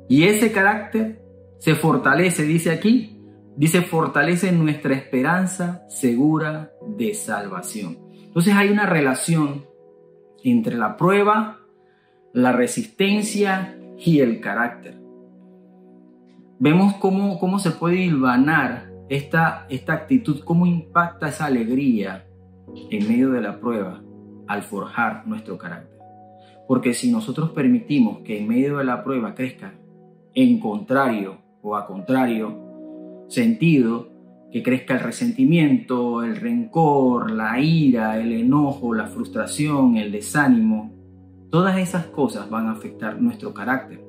Y 0.08 0.24
ese 0.24 0.52
carácter 0.52 1.22
se 1.58 1.74
fortalece, 1.74 2.42
dice 2.42 2.70
aquí, 2.70 3.20
dice 3.56 3.82
fortalece 3.82 4.50
nuestra 4.52 4.94
esperanza 4.94 5.84
segura 5.88 6.72
de 6.86 7.14
salvación. 7.14 7.98
Entonces 8.24 8.54
hay 8.54 8.70
una 8.70 8.86
relación 8.86 9.66
entre 10.42 10.76
la 10.76 10.96
prueba, 10.96 11.58
la 12.32 12.52
resistencia 12.52 13.76
y 13.98 14.20
el 14.20 14.40
carácter. 14.40 15.00
Vemos 16.58 16.94
cómo, 16.94 17.38
cómo 17.38 17.58
se 17.58 17.70
puede 17.70 17.96
hilvanar 17.96 18.89
esta, 19.10 19.66
esta 19.68 19.92
actitud, 19.92 20.40
cómo 20.44 20.66
impacta 20.66 21.28
esa 21.28 21.46
alegría 21.46 22.26
en 22.90 23.08
medio 23.08 23.30
de 23.30 23.42
la 23.42 23.58
prueba 23.58 24.00
al 24.46 24.62
forjar 24.62 25.26
nuestro 25.26 25.58
carácter. 25.58 25.98
Porque 26.68 26.94
si 26.94 27.10
nosotros 27.10 27.50
permitimos 27.50 28.20
que 28.20 28.38
en 28.38 28.46
medio 28.46 28.78
de 28.78 28.84
la 28.84 29.02
prueba 29.02 29.34
crezca 29.34 29.74
en 30.32 30.60
contrario 30.60 31.38
o 31.60 31.74
a 31.74 31.88
contrario 31.88 33.26
sentido, 33.28 34.08
que 34.52 34.62
crezca 34.62 34.94
el 34.94 35.00
resentimiento, 35.00 36.22
el 36.22 36.36
rencor, 36.36 37.32
la 37.32 37.60
ira, 37.60 38.20
el 38.20 38.32
enojo, 38.32 38.94
la 38.94 39.06
frustración, 39.06 39.96
el 39.96 40.12
desánimo. 40.12 40.92
Todas 41.50 41.78
esas 41.78 42.06
cosas 42.06 42.48
van 42.48 42.68
a 42.68 42.72
afectar 42.72 43.20
nuestro 43.20 43.52
carácter. 43.54 44.04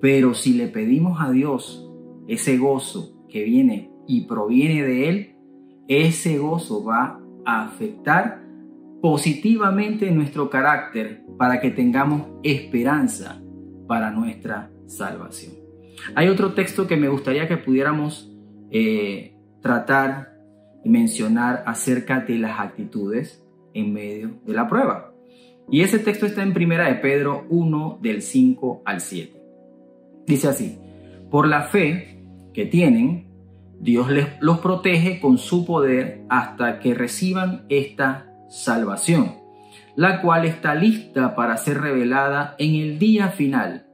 Pero 0.00 0.34
si 0.34 0.54
le 0.54 0.66
pedimos 0.66 1.20
a 1.20 1.30
Dios 1.30 1.88
ese 2.26 2.58
gozo 2.58 3.24
que 3.28 3.44
viene 3.44 3.89
y 4.06 4.22
proviene 4.22 4.82
de 4.82 5.08
Él, 5.08 5.36
ese 5.88 6.38
gozo 6.38 6.84
va 6.84 7.20
a 7.44 7.64
afectar 7.64 8.42
positivamente 9.00 10.10
nuestro 10.10 10.50
carácter 10.50 11.22
para 11.38 11.60
que 11.60 11.70
tengamos 11.70 12.28
esperanza 12.42 13.40
para 13.86 14.10
nuestra 14.10 14.70
salvación. 14.86 15.54
Hay 16.14 16.28
otro 16.28 16.52
texto 16.52 16.86
que 16.86 16.96
me 16.96 17.08
gustaría 17.08 17.48
que 17.48 17.56
pudiéramos 17.56 18.30
eh, 18.70 19.34
tratar 19.60 20.34
y 20.84 20.88
mencionar 20.88 21.62
acerca 21.66 22.20
de 22.20 22.38
las 22.38 22.60
actitudes 22.60 23.44
en 23.74 23.92
medio 23.92 24.40
de 24.46 24.52
la 24.52 24.68
prueba. 24.68 25.12
Y 25.70 25.82
ese 25.82 25.98
texto 25.98 26.26
está 26.26 26.42
en 26.42 26.52
Primera 26.52 26.88
de 26.88 26.96
Pedro 26.96 27.46
1 27.48 27.98
del 28.02 28.22
5 28.22 28.82
al 28.84 29.00
7. 29.00 29.40
Dice 30.26 30.48
así, 30.48 30.78
por 31.30 31.46
la 31.46 31.62
fe 31.62 32.22
que 32.52 32.66
tienen, 32.66 33.29
Dios 33.80 34.10
les, 34.10 34.28
los 34.40 34.58
protege 34.58 35.20
con 35.20 35.38
su 35.38 35.64
poder 35.64 36.22
hasta 36.28 36.80
que 36.80 36.92
reciban 36.92 37.64
esta 37.70 38.26
salvación, 38.48 39.36
la 39.96 40.20
cual 40.20 40.44
está 40.44 40.74
lista 40.74 41.34
para 41.34 41.56
ser 41.56 41.80
revelada 41.80 42.54
en 42.58 42.74
el 42.74 42.98
día 42.98 43.28
final, 43.28 43.86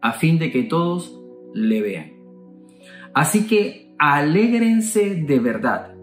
a 0.00 0.12
fin 0.12 0.38
de 0.38 0.52
que 0.52 0.62
todos 0.62 1.20
le 1.52 1.82
vean. 1.82 2.12
Así 3.12 3.46
que 3.46 3.92
alégrense 3.98 5.16
de 5.16 5.40
verdad. 5.40 5.94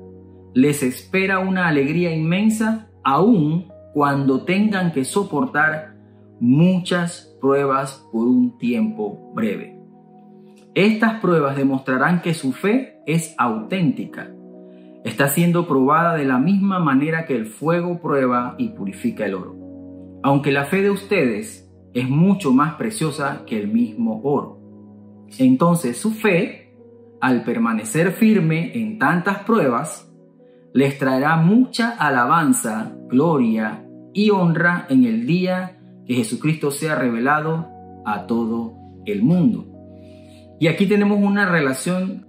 Les 0.54 0.84
espera 0.84 1.40
una 1.40 1.70
alegría 1.70 2.14
inmensa 2.14 2.90
aún 3.04 3.72
cuando 3.94 4.44
tengan 4.44 4.92
que 4.92 5.06
soportar 5.06 5.96
muchas 6.42 7.38
pruebas 7.40 8.06
por 8.12 8.28
un 8.28 8.58
tiempo 8.58 9.32
breve. 9.34 9.80
Estas 10.74 11.20
pruebas 11.22 11.56
demostrarán 11.56 12.22
que 12.22 12.34
su 12.34 12.54
fe 12.54 12.91
es 13.06 13.36
auténtica. 13.38 14.32
Está 15.04 15.28
siendo 15.28 15.68
probada 15.68 16.16
de 16.16 16.26
la 16.26 16.38
misma 16.38 16.80
manera 16.80 17.26
que 17.26 17.36
el 17.36 17.48
fuego 17.48 18.00
prueba 18.02 18.56
y 18.58 18.70
purifica 18.70 19.26
el 19.26 19.34
oro. 19.34 19.56
Aunque 20.24 20.52
la 20.52 20.66
fe 20.66 20.82
de 20.82 20.92
ustedes 20.92 21.72
es 21.94 22.10
mucho 22.10 22.54
más 22.54 22.76
preciosa 22.76 23.44
que 23.46 23.60
el 23.60 23.68
mismo 23.68 24.22
oro. 24.24 24.60
Entonces 25.40 25.98
su 25.98 26.12
fe 26.12 26.62
al 27.22 27.44
permanecer 27.44 28.12
firme 28.12 28.72
en 28.74 28.98
tantas 28.98 29.44
pruebas, 29.44 30.12
les 30.74 30.98
traerá 30.98 31.38
mucha 31.38 31.92
alabanza, 31.92 32.94
gloria 33.08 33.86
y 34.14 34.32
honra 34.32 34.88
en 34.90 35.06
el 35.06 35.28
día 35.28 35.78
que 36.06 36.16
Jesucristo 36.16 36.72
sea 36.72 36.96
revelado 36.96 37.70
a 38.06 38.26
todo 38.26 38.74
el 39.06 39.22
mundo. 39.22 39.68
Y 40.60 40.68
aquí 40.68 40.88
tenemos 40.88 41.20
una 41.22 41.48
relación, 41.48 42.26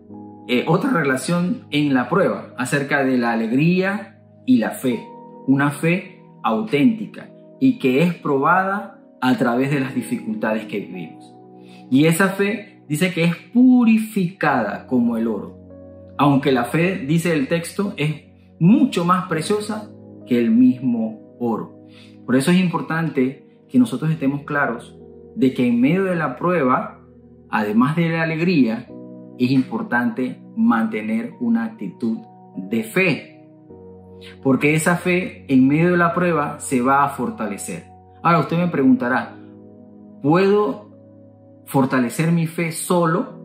eh, 0.48 0.64
otra 0.66 0.90
relación 0.90 1.66
en 1.70 1.94
la 1.94 2.08
prueba 2.08 2.52
acerca 2.56 3.04
de 3.04 3.16
la 3.16 3.32
alegría 3.32 4.20
y 4.44 4.58
la 4.58 4.70
fe, 4.70 5.04
una 5.46 5.70
fe 5.70 6.20
auténtica 6.42 7.30
y 7.60 7.78
que 7.78 8.02
es 8.02 8.14
probada 8.14 9.00
a 9.20 9.36
través 9.38 9.70
de 9.70 9.80
las 9.80 9.94
dificultades 9.94 10.66
que 10.66 10.80
vivimos. 10.80 11.32
Y 11.90 12.06
esa 12.06 12.30
fe 12.30 12.82
dice 12.88 13.12
que 13.12 13.24
es 13.24 13.36
purificada 13.36 14.86
como 14.86 15.16
el 15.16 15.28
oro. 15.28 15.58
Aunque 16.18 16.50
la 16.50 16.64
fe, 16.64 16.98
dice 17.06 17.32
el 17.32 17.46
texto, 17.48 17.94
es 17.96 18.24
mucho 18.58 19.04
más 19.04 19.28
preciosa 19.28 19.90
que 20.26 20.38
el 20.38 20.50
mismo 20.50 21.36
oro. 21.38 21.86
Por 22.26 22.36
eso 22.36 22.50
es 22.50 22.58
importante 22.58 23.46
que 23.68 23.78
nosotros 23.78 24.10
estemos 24.10 24.42
claros 24.42 24.96
de 25.36 25.54
que 25.54 25.66
en 25.66 25.80
medio 25.80 26.04
de 26.04 26.16
la 26.16 26.36
prueba, 26.36 27.00
además 27.48 27.96
de 27.96 28.08
la 28.08 28.22
alegría, 28.22 28.88
es 29.44 29.50
importante 29.50 30.40
mantener 30.56 31.34
una 31.40 31.64
actitud 31.64 32.18
de 32.56 32.84
fe. 32.84 33.48
Porque 34.42 34.74
esa 34.74 34.96
fe 34.96 35.44
en 35.52 35.66
medio 35.66 35.90
de 35.90 35.96
la 35.96 36.14
prueba 36.14 36.60
se 36.60 36.80
va 36.80 37.04
a 37.04 37.08
fortalecer. 37.08 37.86
Ahora 38.22 38.40
usted 38.40 38.56
me 38.56 38.68
preguntará, 38.68 39.36
¿puedo 40.22 40.90
fortalecer 41.66 42.30
mi 42.30 42.46
fe 42.46 42.70
solo? 42.70 43.40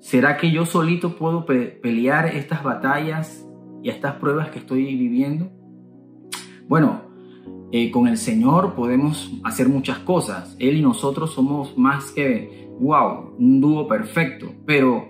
¿Será 0.00 0.36
que 0.36 0.52
yo 0.52 0.64
solito 0.64 1.16
puedo 1.16 1.44
pelear 1.44 2.26
estas 2.26 2.62
batallas 2.62 3.44
y 3.82 3.90
estas 3.90 4.14
pruebas 4.14 4.50
que 4.50 4.60
estoy 4.60 4.84
viviendo? 4.84 5.50
Bueno, 6.68 7.07
eh, 7.70 7.90
con 7.90 8.08
el 8.08 8.16
Señor 8.16 8.74
podemos 8.74 9.30
hacer 9.44 9.68
muchas 9.68 9.98
cosas. 9.98 10.56
Él 10.58 10.78
y 10.78 10.82
nosotros 10.82 11.32
somos 11.32 11.76
más 11.76 12.10
que, 12.12 12.70
wow, 12.80 13.34
un 13.38 13.60
dúo 13.60 13.86
perfecto. 13.86 14.52
Pero 14.64 15.08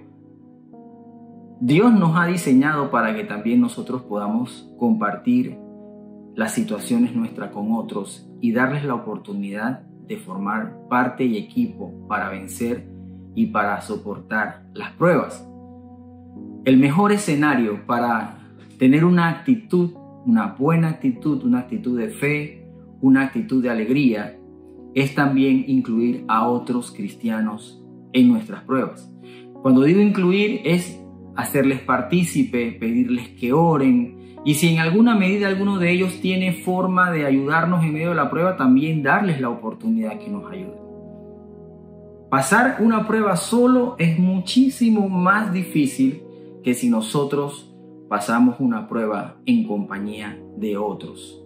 Dios 1.61 1.93
nos 1.93 2.17
ha 2.17 2.27
diseñado 2.27 2.91
para 2.91 3.15
que 3.15 3.25
también 3.25 3.61
nosotros 3.61 4.03
podamos 4.03 4.73
compartir 4.79 5.59
las 6.35 6.53
situaciones 6.53 7.15
nuestras 7.15 7.51
con 7.51 7.73
otros 7.73 8.29
y 8.41 8.53
darles 8.53 8.85
la 8.85 8.95
oportunidad 8.95 9.81
de 10.07 10.17
formar 10.17 10.89
parte 10.89 11.25
y 11.25 11.37
equipo 11.37 11.93
para 12.09 12.31
vencer 12.31 12.89
y 13.35 13.47
para 13.47 13.81
soportar 13.81 14.63
las 14.75 14.93
pruebas. 14.93 15.45
El 16.65 16.77
mejor 16.77 17.13
escenario 17.13 17.87
para 17.87 18.39
tener 18.79 19.05
una 19.05 19.29
actitud 19.29 19.91
una 20.27 20.55
buena 20.59 20.89
actitud, 20.89 21.45
una 21.45 21.61
actitud 21.61 21.99
de 21.99 22.09
fe, 22.09 22.67
una 23.01 23.23
actitud 23.23 23.63
de 23.63 23.71
alegría, 23.71 24.39
es 24.95 25.15
también 25.15 25.65
incluir 25.69 26.25
a 26.29 26.49
otros 26.49 26.91
cristianos 26.91 27.83
en 28.13 28.29
nuestras 28.29 28.65
pruebas. 28.65 29.11
Cuando 29.63 29.83
digo 29.83 30.01
incluir 30.01 30.61
es 30.65 31.01
hacerles 31.37 31.81
partícipe, 31.81 32.73
pedirles 32.73 33.29
que 33.31 33.53
oren, 33.53 34.19
y 34.45 34.55
si 34.55 34.69
en 34.69 34.79
alguna 34.79 35.15
medida 35.15 35.49
alguno 35.49 35.79
de 35.79 35.93
ellos 35.93 36.21
tiene 36.21 36.53
forma 36.53 37.11
de 37.11 37.27
ayudarnos 37.27 37.85
en 37.85 37.93
medio 37.93 38.11
de 38.11 38.15
la 38.15 38.31
prueba, 38.31 38.57
también 38.57 39.03
darles 39.03 39.41
la 39.41 39.51
oportunidad 39.51 40.19
que 40.19 40.31
nos 40.31 40.51
ayuden. 40.51 40.89
Pasar 42.31 42.77
una 42.81 43.07
prueba 43.07 43.37
solo 43.37 43.97
es 43.99 44.19
muchísimo 44.19 45.09
más 45.09 45.53
difícil 45.53 46.23
que 46.63 46.75
si 46.75 46.89
nosotros 46.91 47.68
pasamos 48.09 48.57
una 48.59 48.89
prueba 48.89 49.37
en 49.47 49.67
compañía 49.67 50.39
de 50.57 50.77
otros. 50.77 51.43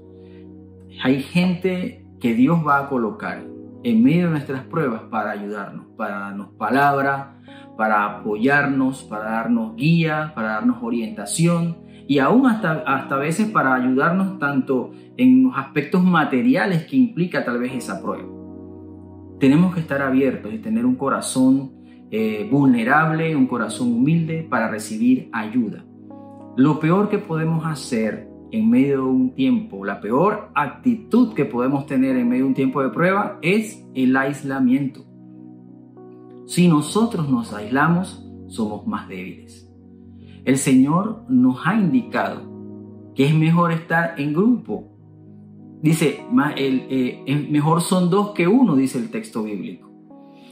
Hay 1.03 1.23
gente 1.23 2.07
que 2.21 2.35
Dios 2.35 2.61
va 2.67 2.79
a 2.79 2.89
colocar 2.89 3.45
en 3.83 4.03
medio 4.03 4.27
de 4.27 4.31
nuestras 4.31 4.63
pruebas 4.65 5.03
para 5.11 5.33
ayudarnos, 5.33 5.87
para 5.97 6.21
darnos 6.21 6.51
palabra, 6.51 7.41
para 7.77 8.05
apoyarnos, 8.05 9.03
para 9.03 9.25
darnos 9.25 9.75
guía, 9.77 10.33
para 10.35 10.49
darnos 10.49 10.79
orientación 10.83 11.79
y 12.07 12.19
aún 12.19 12.47
hasta, 12.47 12.85
hasta 12.87 13.17
veces 13.17 13.51
para 13.51 13.75
ayudarnos 13.75 14.39
tanto 14.39 14.93
en 15.17 15.45
los 15.45 15.57
aspectos 15.57 16.05
materiales 16.05 16.85
que 16.85 16.97
implica 16.97 17.45
tal 17.45 17.59
vez 17.59 17.73
esa 17.73 18.01
prueba. 18.01 18.29
Tenemos 19.41 19.75
que 19.75 19.81
estar 19.81 20.01
abiertos 20.01 20.53
y 20.53 20.59
tener 20.59 20.87
un 20.87 20.95
corazón 20.95 21.73
eh, 22.11 22.47
vulnerable, 22.51 23.35
un 23.35 23.47
corazón 23.47 23.93
humilde 23.93 24.47
para 24.49 24.69
recibir 24.69 25.29
ayuda. 25.33 25.85
Lo 26.57 26.81
peor 26.81 27.09
que 27.09 27.19
podemos 27.19 27.65
hacer 27.65 28.29
en 28.51 28.69
medio 28.69 28.99
de 28.99 29.03
un 29.05 29.35
tiempo, 29.35 29.85
la 29.85 30.01
peor 30.01 30.51
actitud 30.55 31.33
que 31.33 31.47
podemos 31.47 31.87
tener 31.87 32.17
en 32.17 32.29
medio 32.29 32.45
de 32.45 32.49
un 32.49 32.55
tiempo 32.55 32.83
de 32.83 32.91
prueba 32.91 33.39
es 33.41 33.83
el 33.95 34.15
aislamiento. 34.15 35.05
Si 36.47 36.69
nosotros 36.69 37.31
nos 37.31 37.55
aislamos, 37.55 38.29
somos 38.49 38.87
más 38.87 39.09
débiles. 39.09 39.71
El 40.45 40.59
Señor 40.59 41.25
nos 41.29 41.67
ha 41.67 41.75
indicado 41.75 42.43
que 43.15 43.27
es 43.27 43.35
mejor 43.35 43.73
estar 43.73 44.21
en 44.21 44.35
grupo. 44.35 44.89
Dice, 45.81 46.25
eh, 46.57 47.49
mejor 47.51 47.81
son 47.81 48.11
dos 48.11 48.33
que 48.33 48.47
uno, 48.47 48.77
dice 48.77 48.99
el 48.99 49.11
texto 49.11 49.43
bíblico. 49.43 49.91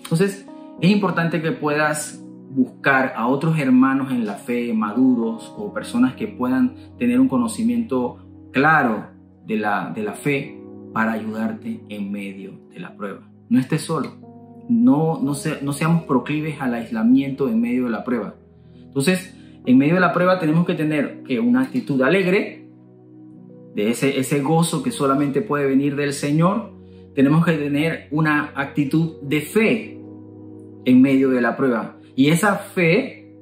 Entonces, 0.02 0.46
es 0.80 0.90
importante 0.90 1.42
que 1.42 1.52
puedas 1.52 2.19
buscar 2.50 3.14
a 3.16 3.28
otros 3.28 3.58
hermanos 3.58 4.10
en 4.10 4.26
la 4.26 4.34
fe 4.34 4.72
maduros 4.74 5.54
o 5.56 5.72
personas 5.72 6.14
que 6.14 6.28
puedan 6.28 6.74
tener 6.98 7.20
un 7.20 7.28
conocimiento 7.28 8.18
claro 8.52 9.06
de 9.46 9.56
la, 9.56 9.92
de 9.94 10.02
la 10.02 10.14
fe 10.14 10.60
para 10.92 11.12
ayudarte 11.12 11.80
en 11.88 12.10
medio 12.10 12.60
de 12.70 12.80
la 12.80 12.96
prueba. 12.96 13.20
No 13.48 13.58
estés 13.58 13.82
solo. 13.82 14.12
No, 14.68 15.20
no, 15.22 15.32
no 15.62 15.72
seamos 15.72 16.02
proclives 16.04 16.60
al 16.60 16.74
aislamiento 16.74 17.48
en 17.48 17.60
medio 17.60 17.84
de 17.84 17.90
la 17.90 18.04
prueba. 18.04 18.34
Entonces, 18.74 19.36
en 19.64 19.78
medio 19.78 19.94
de 19.94 20.00
la 20.00 20.12
prueba 20.12 20.38
tenemos 20.38 20.66
que 20.66 20.74
tener 20.74 21.22
que 21.22 21.40
una 21.40 21.62
actitud 21.62 22.02
alegre, 22.02 22.60
de 23.74 23.90
ese, 23.90 24.18
ese 24.18 24.40
gozo 24.40 24.82
que 24.82 24.90
solamente 24.90 25.42
puede 25.42 25.66
venir 25.66 25.96
del 25.96 26.12
Señor. 26.12 26.72
Tenemos 27.14 27.44
que 27.44 27.52
tener 27.52 28.08
una 28.10 28.52
actitud 28.54 29.20
de 29.22 29.40
fe 29.40 30.00
en 30.84 31.02
medio 31.02 31.30
de 31.30 31.40
la 31.40 31.56
prueba. 31.56 31.96
Y 32.16 32.28
esa 32.28 32.56
fe 32.56 33.32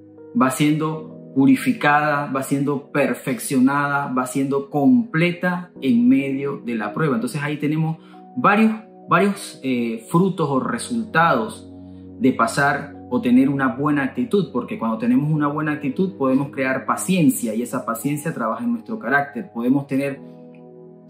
va 0.40 0.50
siendo 0.50 1.33
purificada, 1.35 2.26
va 2.35 2.42
siendo 2.42 2.90
perfeccionada, 2.90 4.12
va 4.12 4.26
siendo 4.26 4.70
completa 4.70 5.70
en 5.81 6.09
medio 6.09 6.59
de 6.64 6.74
la 6.74 6.92
prueba. 6.92 7.14
Entonces 7.14 7.40
ahí 7.42 7.59
tenemos 7.59 7.98
varios, 8.37 8.72
varios 9.09 9.61
eh, 9.62 10.04
frutos 10.11 10.48
o 10.50 10.61
resultados 10.61 11.70
de 12.18 12.33
pasar 12.33 12.94
o 13.11 13.20
tener 13.20 13.48
una 13.48 13.68
buena 13.68 14.02
actitud, 14.02 14.50
porque 14.52 14.78
cuando 14.78 14.98
tenemos 14.98 15.31
una 15.31 15.46
buena 15.46 15.72
actitud 15.72 16.16
podemos 16.18 16.50
crear 16.50 16.85
paciencia 16.85 17.54
y 17.54 17.62
esa 17.62 17.87
paciencia 17.87 18.35
trabaja 18.35 18.64
en 18.64 18.72
nuestro 18.72 18.98
carácter. 18.98 19.50
Podemos 19.52 19.87
tener 19.87 20.20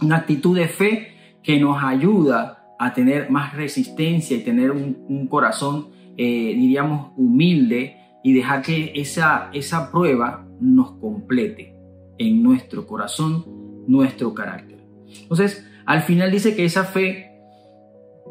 una 0.00 0.16
actitud 0.16 0.56
de 0.56 0.68
fe 0.68 1.08
que 1.42 1.58
nos 1.58 1.82
ayuda 1.82 2.66
a 2.78 2.92
tener 2.92 3.30
más 3.30 3.54
resistencia 3.54 4.36
y 4.36 4.44
tener 4.44 4.70
un, 4.70 5.04
un 5.08 5.26
corazón 5.26 5.88
eh, 6.18 6.54
diríamos, 6.56 7.12
humilde 7.16 7.96
y 8.24 8.34
dejar 8.34 8.62
que 8.62 8.92
esa, 8.96 9.50
esa 9.52 9.90
prueba 9.92 10.44
nos 10.60 10.92
complete 10.92 11.76
en 12.18 12.42
nuestro 12.42 12.86
corazón, 12.86 13.44
nuestro 13.86 14.34
carácter. 14.34 14.84
Entonces, 15.22 15.64
al 15.86 16.02
final 16.02 16.30
dice 16.32 16.56
que 16.56 16.64
esa 16.64 16.84
fe 16.84 17.30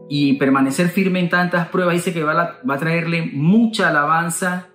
y 0.10 0.34
permanecer 0.34 0.90
firme 0.90 1.20
en 1.22 1.30
tantas 1.30 1.70
pruebas, 1.70 1.96
dice 1.96 2.14
que 2.14 2.24
va 2.24 2.34
a, 2.34 2.60
va 2.70 2.76
a 2.76 2.78
traerle 2.78 3.24
mucha 3.24 3.90
alabanza, 3.90 4.68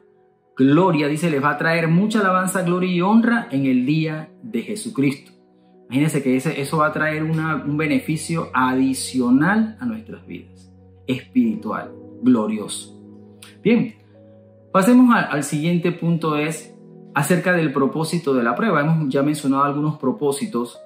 gloria, 0.56 1.06
dice, 1.06 1.30
les 1.30 1.42
va 1.42 1.50
a 1.50 1.58
traer 1.58 1.88
mucha 1.88 2.20
alabanza, 2.20 2.62
gloria 2.62 2.90
y 2.90 3.00
honra 3.02 3.48
en 3.50 3.66
el 3.66 3.84
día 3.84 4.30
de 4.42 4.62
Jesucristo. 4.62 5.32
Imagínense 5.86 6.22
que 6.22 6.36
ese, 6.36 6.58
eso 6.60 6.78
va 6.78 6.86
a 6.86 6.92
traer 6.92 7.22
un 7.22 7.76
beneficio 7.76 8.48
adicional 8.54 9.76
a 9.78 9.84
nuestras 9.84 10.26
vidas, 10.26 10.72
espiritual, 11.06 11.92
glorioso. 12.22 13.01
Bien, 13.62 13.94
pasemos 14.72 15.14
al, 15.14 15.44
siguiente 15.44 15.92
punto, 15.92 16.36
es 16.36 16.74
acerca 17.14 17.52
del 17.52 17.72
propósito 17.72 18.34
de 18.34 18.42
la 18.42 18.54
prueba. 18.54 18.80
Hemos 18.80 19.12
ya 19.12 19.22
mencionado 19.22 19.64
algunos 19.64 19.98
propósitos, 19.98 20.78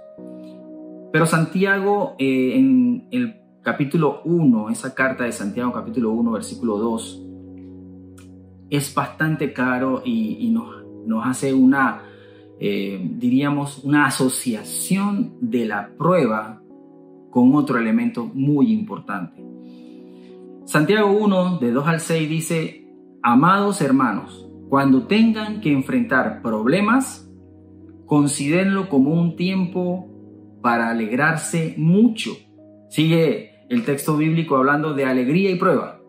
pero 1.12 1.26
Santiago 1.26 2.14
eh, 2.18 2.56
en 2.56 3.08
el 3.10 3.36
capítulo 3.62 4.22
1, 4.24 4.70
esa 4.70 4.94
carta 4.94 5.24
de 5.24 5.32
Santiago 5.32 5.72
capítulo 5.72 6.10
1, 6.12 6.30
versículo 6.32 6.78
2, 6.78 7.22
es 8.70 8.94
bastante 8.94 9.52
claro 9.52 10.02
y, 10.04 10.50
nos, 10.50 10.84
nos, 11.06 11.26
hace 11.26 11.54
una, 11.54 12.02
eh, 12.58 13.00
diríamos, 13.18 13.84
una 13.84 14.06
asociación 14.06 15.36
de 15.40 15.66
la 15.66 15.90
prueba 15.96 16.60
con 17.30 17.54
otro 17.54 17.78
elemento 17.78 18.24
muy 18.32 18.72
importante. 18.72 19.45
Santiago 20.66 21.12
1, 21.12 21.58
de 21.60 21.70
2 21.70 21.86
al 21.86 22.00
6 22.00 22.28
dice, 22.28 22.88
amados 23.22 23.80
hermanos, 23.80 24.50
cuando 24.68 25.06
tengan 25.06 25.60
que 25.60 25.70
enfrentar 25.70 26.42
problemas, 26.42 27.30
considérenlo 28.04 28.88
como 28.88 29.12
un 29.12 29.36
tiempo 29.36 30.10
para 30.62 30.90
alegrarse 30.90 31.76
mucho. 31.78 32.32
Sigue 32.88 33.64
el 33.68 33.84
texto 33.84 34.16
bíblico 34.16 34.56
hablando 34.56 34.92
de 34.92 35.04
alegría 35.04 35.52
y 35.52 35.54
prueba. 35.54 36.00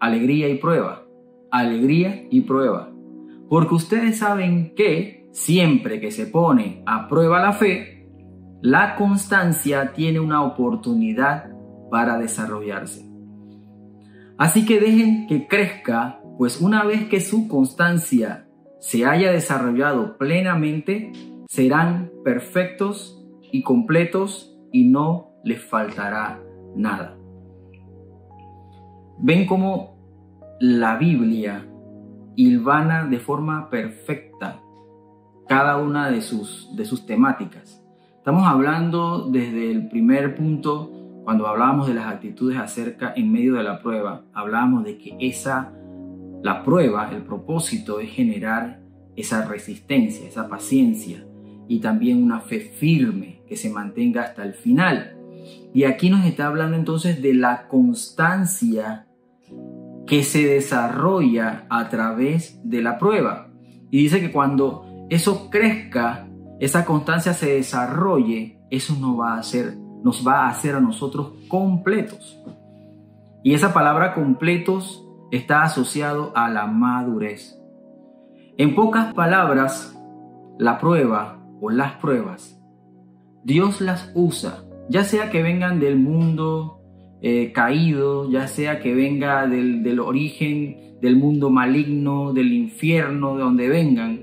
Alegría 0.00 0.48
y 0.48 0.56
prueba. 0.56 1.04
Alegría 1.50 2.26
y 2.30 2.40
prueba. 2.40 2.90
Porque 3.50 3.74
ustedes 3.74 4.16
saben 4.16 4.74
que 4.74 5.28
siempre 5.32 6.00
que 6.00 6.12
se 6.12 6.24
pone 6.24 6.82
a 6.86 7.08
prueba 7.08 7.42
la 7.42 7.52
fe, 7.52 8.08
la 8.62 8.96
constancia 8.96 9.92
tiene 9.92 10.18
una 10.18 10.42
oportunidad 10.42 11.50
para 11.90 12.16
desarrollarse. 12.16 13.11
Así 14.38 14.64
que 14.64 14.80
dejen 14.80 15.26
que 15.26 15.46
crezca, 15.46 16.20
pues 16.38 16.60
una 16.60 16.84
vez 16.84 17.08
que 17.08 17.20
su 17.20 17.48
constancia 17.48 18.46
se 18.80 19.04
haya 19.04 19.30
desarrollado 19.30 20.18
plenamente, 20.18 21.12
serán 21.48 22.10
perfectos 22.24 23.22
y 23.52 23.62
completos 23.62 24.56
y 24.72 24.88
no 24.88 25.32
les 25.44 25.62
faltará 25.62 26.40
nada. 26.74 27.16
Ven 29.18 29.46
cómo 29.46 29.96
la 30.58 30.96
Biblia 30.96 31.68
hilvana 32.34 33.04
de 33.04 33.18
forma 33.18 33.68
perfecta 33.68 34.60
cada 35.46 35.76
una 35.76 36.10
de 36.10 36.22
sus, 36.22 36.74
de 36.76 36.84
sus 36.84 37.04
temáticas. 37.04 37.84
Estamos 38.16 38.46
hablando 38.46 39.28
desde 39.30 39.70
el 39.70 39.88
primer 39.88 40.34
punto 40.34 41.01
cuando 41.24 41.46
hablábamos 41.46 41.86
de 41.86 41.94
las 41.94 42.06
actitudes 42.06 42.58
acerca 42.58 43.12
en 43.14 43.30
medio 43.30 43.54
de 43.54 43.62
la 43.62 43.80
prueba, 43.80 44.24
hablábamos 44.32 44.84
de 44.84 44.98
que 44.98 45.16
esa, 45.20 45.72
la 46.42 46.64
prueba, 46.64 47.10
el 47.12 47.22
propósito 47.22 48.00
es 48.00 48.10
generar 48.10 48.80
esa 49.16 49.46
resistencia, 49.46 50.26
esa 50.26 50.48
paciencia. 50.48 51.26
y 51.68 51.78
también 51.78 52.22
una 52.22 52.40
fe 52.40 52.60
firme 52.60 53.40
que 53.46 53.56
se 53.56 53.70
mantenga 53.70 54.24
hasta 54.24 54.42
el 54.42 54.52
final. 54.52 55.16
Y 55.72 55.84
aquí 55.84 56.10
nos 56.10 56.26
está 56.26 56.48
hablando 56.48 56.76
entonces 56.76 57.22
de 57.22 57.32
la 57.32 57.68
constancia 57.68 59.06
que 60.06 60.22
se 60.22 60.44
desarrolla 60.46 61.64
a 61.70 61.88
través 61.88 62.60
de 62.64 62.82
la 62.82 62.98
prueba. 62.98 63.48
Y 63.90 64.02
dice 64.02 64.20
que 64.20 64.32
cuando 64.32 65.06
eso 65.08 65.48
crezca, 65.50 66.28
esa 66.60 66.84
constancia 66.84 67.32
se 67.32 67.54
desarrolle, 67.54 68.58
eso 68.70 68.94
nos 69.00 69.18
va 69.18 69.34
a 69.34 69.38
hacer, 69.38 69.78
nos 70.02 70.26
va 70.26 70.44
a 70.44 70.48
hacer 70.48 70.74
a 70.74 70.80
nosotros 70.80 71.32
completos. 71.48 72.38
Y 73.42 73.54
esa 73.54 73.72
palabra 73.72 74.14
completos 74.14 75.04
está 75.30 75.62
asociado 75.62 76.32
a 76.34 76.48
la 76.50 76.66
madurez. 76.66 77.58
En 78.58 78.74
pocas 78.74 79.14
palabras, 79.14 79.98
la 80.58 80.78
prueba 80.78 81.38
o 81.60 81.70
las 81.70 81.92
pruebas, 81.92 82.60
Dios 83.44 83.80
las 83.80 84.12
usa, 84.14 84.64
ya 84.88 85.04
sea 85.04 85.30
que 85.30 85.42
vengan 85.42 85.80
del 85.80 85.98
mundo 85.98 86.80
eh, 87.22 87.52
caído, 87.52 88.30
ya 88.30 88.46
sea 88.46 88.80
que 88.80 88.94
venga 88.94 89.46
del, 89.46 89.82
del 89.82 90.00
origen 90.00 90.82
del 91.02 91.16
mundo 91.16 91.50
maligno, 91.50 92.32
del 92.32 92.52
infierno, 92.52 93.34
de 93.36 93.42
donde 93.42 93.68
vengan, 93.68 94.20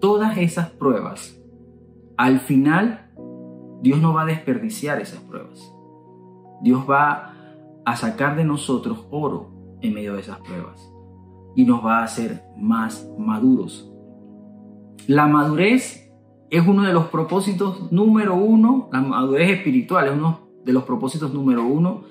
todas 0.00 0.38
esas 0.38 0.70
pruebas, 0.70 1.36
al 2.16 2.38
final 2.38 3.09
Dios 3.82 4.00
no 4.00 4.12
va 4.12 4.22
a 4.22 4.26
desperdiciar 4.26 5.00
esas 5.00 5.20
pruebas. 5.20 5.72
Dios 6.62 6.84
va 6.88 7.34
a 7.84 7.96
sacar 7.96 8.36
de 8.36 8.44
nosotros 8.44 9.06
oro 9.10 9.50
en 9.80 9.94
medio 9.94 10.14
de 10.14 10.20
esas 10.20 10.38
pruebas 10.38 10.92
y 11.54 11.64
nos 11.64 11.84
va 11.84 12.00
a 12.00 12.04
hacer 12.04 12.42
más 12.56 13.08
maduros. 13.18 13.90
La 15.06 15.26
madurez 15.26 16.12
es 16.50 16.66
uno 16.66 16.82
de 16.82 16.92
los 16.92 17.06
propósitos 17.06 17.90
número 17.90 18.34
uno, 18.34 18.88
la 18.92 19.00
madurez 19.00 19.50
espiritual 19.50 20.08
es 20.08 20.12
uno 20.12 20.50
de 20.64 20.72
los 20.72 20.84
propósitos 20.84 21.32
número 21.32 21.64
uno 21.64 22.02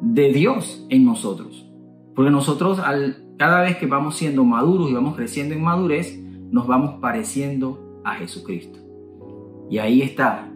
de 0.00 0.32
Dios 0.32 0.86
en 0.88 1.04
nosotros. 1.04 1.68
Porque 2.14 2.30
nosotros 2.30 2.78
al, 2.78 3.34
cada 3.38 3.62
vez 3.62 3.76
que 3.76 3.86
vamos 3.86 4.16
siendo 4.16 4.44
maduros 4.44 4.90
y 4.90 4.94
vamos 4.94 5.16
creciendo 5.16 5.54
en 5.54 5.62
madurez, 5.62 6.18
nos 6.50 6.66
vamos 6.66 7.00
pareciendo 7.00 8.00
a 8.04 8.14
Jesucristo. 8.14 8.78
Y 9.70 9.78
ahí 9.78 10.02
está, 10.02 10.51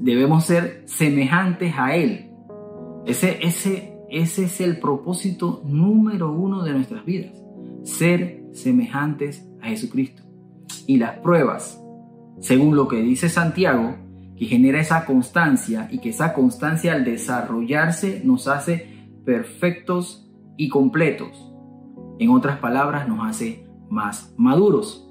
debemos 0.00 0.44
ser 0.44 0.82
semejantes 0.86 1.74
a 1.76 1.94
Él. 1.94 2.30
Ese, 3.06 3.38
ese, 3.42 3.98
ese 4.10 4.44
es 4.44 4.60
el 4.60 4.78
propósito 4.78 5.62
número 5.64 6.32
uno 6.32 6.62
de 6.62 6.72
nuestras 6.72 7.04
vidas, 7.04 7.32
ser 7.84 8.42
semejantes 8.52 9.48
a 9.62 9.68
Jesucristo. 9.68 10.22
Y 10.86 10.98
las 10.98 11.18
pruebas, 11.18 11.82
según 12.40 12.76
lo 12.76 12.88
que 12.88 13.02
dice 13.02 13.28
Santiago, 13.28 13.96
que 14.36 14.46
genera 14.46 14.80
esa 14.80 15.04
constancia 15.04 15.88
y 15.90 15.98
que 15.98 16.10
esa 16.10 16.32
constancia 16.32 16.92
al 16.92 17.04
desarrollarse 17.04 18.22
nos 18.24 18.46
hace 18.46 18.86
perfectos 19.24 20.30
y 20.56 20.68
completos. 20.68 21.52
En 22.18 22.30
otras 22.30 22.58
palabras, 22.58 23.08
nos 23.08 23.28
hace 23.28 23.66
más 23.90 24.34
maduros. 24.36 25.08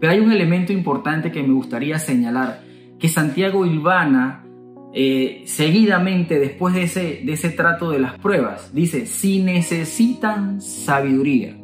Pero 0.00 0.12
hay 0.12 0.20
un 0.20 0.30
elemento 0.30 0.72
importante 0.72 1.32
que 1.32 1.42
me 1.42 1.54
gustaría 1.54 1.98
señalar, 1.98 2.60
que 2.98 3.08
Santiago 3.08 3.64
Ilvana, 3.64 4.44
eh, 4.92 5.42
seguidamente 5.46 6.38
después 6.38 6.74
de 6.74 6.82
ese, 6.82 7.22
de 7.24 7.32
ese 7.32 7.50
trato 7.50 7.90
de 7.90 7.98
las 7.98 8.18
pruebas, 8.18 8.74
dice, 8.74 9.06
si 9.06 9.42
necesitan 9.42 10.60
sabiduría, 10.60 11.56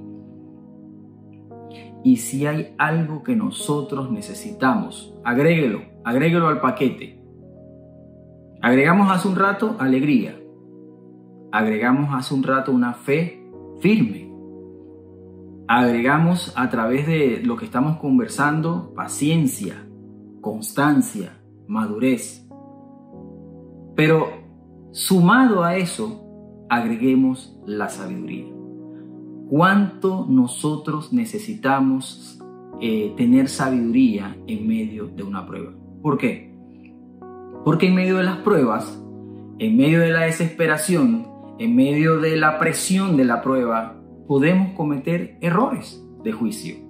y 2.04 2.18
si 2.18 2.46
hay 2.46 2.74
algo 2.76 3.22
que 3.22 3.34
nosotros 3.34 4.12
necesitamos, 4.12 5.14
agréguelo, 5.24 5.80
agréguelo 6.04 6.48
al 6.48 6.60
paquete. 6.60 7.18
Agregamos 8.60 9.10
hace 9.10 9.26
un 9.26 9.36
rato 9.36 9.76
alegría. 9.78 10.38
Agregamos 11.50 12.14
hace 12.14 12.34
un 12.34 12.42
rato 12.42 12.72
una 12.72 12.92
fe 12.92 13.42
firme. 13.80 14.30
Agregamos 15.66 16.52
a 16.56 16.68
través 16.68 17.06
de 17.06 17.40
lo 17.42 17.56
que 17.56 17.64
estamos 17.64 17.96
conversando 17.96 18.92
paciencia, 18.94 19.86
constancia, 20.44 21.36
madurez. 21.66 22.46
Pero 23.96 24.28
sumado 24.92 25.64
a 25.64 25.76
eso, 25.76 26.22
agreguemos 26.68 27.58
la 27.66 27.88
sabiduría 27.88 28.54
cuánto 29.48 30.26
nosotros 30.28 31.12
necesitamos 31.12 32.40
eh, 32.80 33.14
tener 33.16 33.48
sabiduría 33.48 34.36
en 34.46 34.66
medio 34.66 35.06
de 35.06 35.22
una 35.22 35.46
prueba. 35.46 35.72
¿Por 36.02 36.18
qué? 36.18 36.52
Porque 37.64 37.86
en 37.86 37.94
medio 37.94 38.16
de 38.18 38.24
las 38.24 38.38
pruebas, 38.38 39.00
en 39.58 39.76
medio 39.76 40.00
de 40.00 40.10
la 40.10 40.22
desesperación, 40.22 41.28
en 41.58 41.76
medio 41.76 42.18
de 42.18 42.36
la 42.36 42.58
presión 42.58 43.16
de 43.16 43.24
la 43.24 43.42
prueba, 43.42 43.96
podemos 44.26 44.72
cometer 44.72 45.38
errores 45.40 46.04
de 46.24 46.32
juicio. 46.32 46.83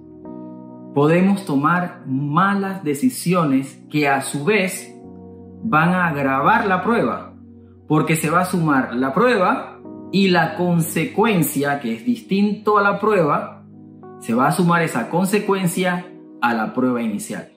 Podemos 0.95 1.43
tomar 1.43 2.03
malas 2.07 2.81
decisiones 2.85 3.83
que 3.91 4.07
a 4.07 4.21
su 4.21 4.45
vez 4.45 4.97
van 5.61 5.89
a 5.89 6.07
agravar 6.07 6.65
la 6.67 6.81
prueba, 6.83 7.33
porque 7.85 8.15
se 8.15 8.29
va 8.29 8.39
a 8.39 8.45
sumar 8.45 8.95
la 8.95 9.13
prueba 9.13 9.77
y 10.13 10.29
la 10.29 10.55
consecuencia, 10.55 11.81
que 11.81 11.95
es 11.95 12.05
distinto 12.05 12.77
a 12.77 12.81
la 12.81 12.97
prueba, 12.97 13.65
se 14.19 14.33
va 14.33 14.47
a 14.47 14.53
sumar 14.53 14.83
esa 14.83 15.09
consecuencia 15.09 16.05
a 16.41 16.53
la 16.53 16.73
prueba 16.73 17.01
inicial. 17.01 17.51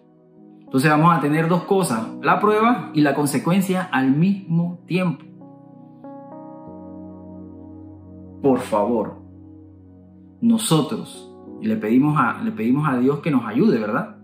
Entonces 0.58 0.90
vamos 0.90 1.16
a 1.16 1.20
tener 1.20 1.46
dos 1.46 1.62
cosas, 1.62 2.08
la 2.20 2.40
prueba 2.40 2.90
y 2.92 3.02
la 3.02 3.14
consecuencia 3.14 3.88
al 3.92 4.10
mismo 4.10 4.80
tiempo. 4.88 5.24
Por 8.42 8.58
favor, 8.58 9.22
nosotros 10.40 11.27
le 11.60 11.76
pedimos 11.76 12.16
a, 12.18 12.42
le 12.42 12.52
pedimos 12.52 12.88
a 12.88 12.98
Dios 12.98 13.20
que 13.20 13.30
nos 13.30 13.46
ayude, 13.46 13.78
¿verdad? 13.78 14.16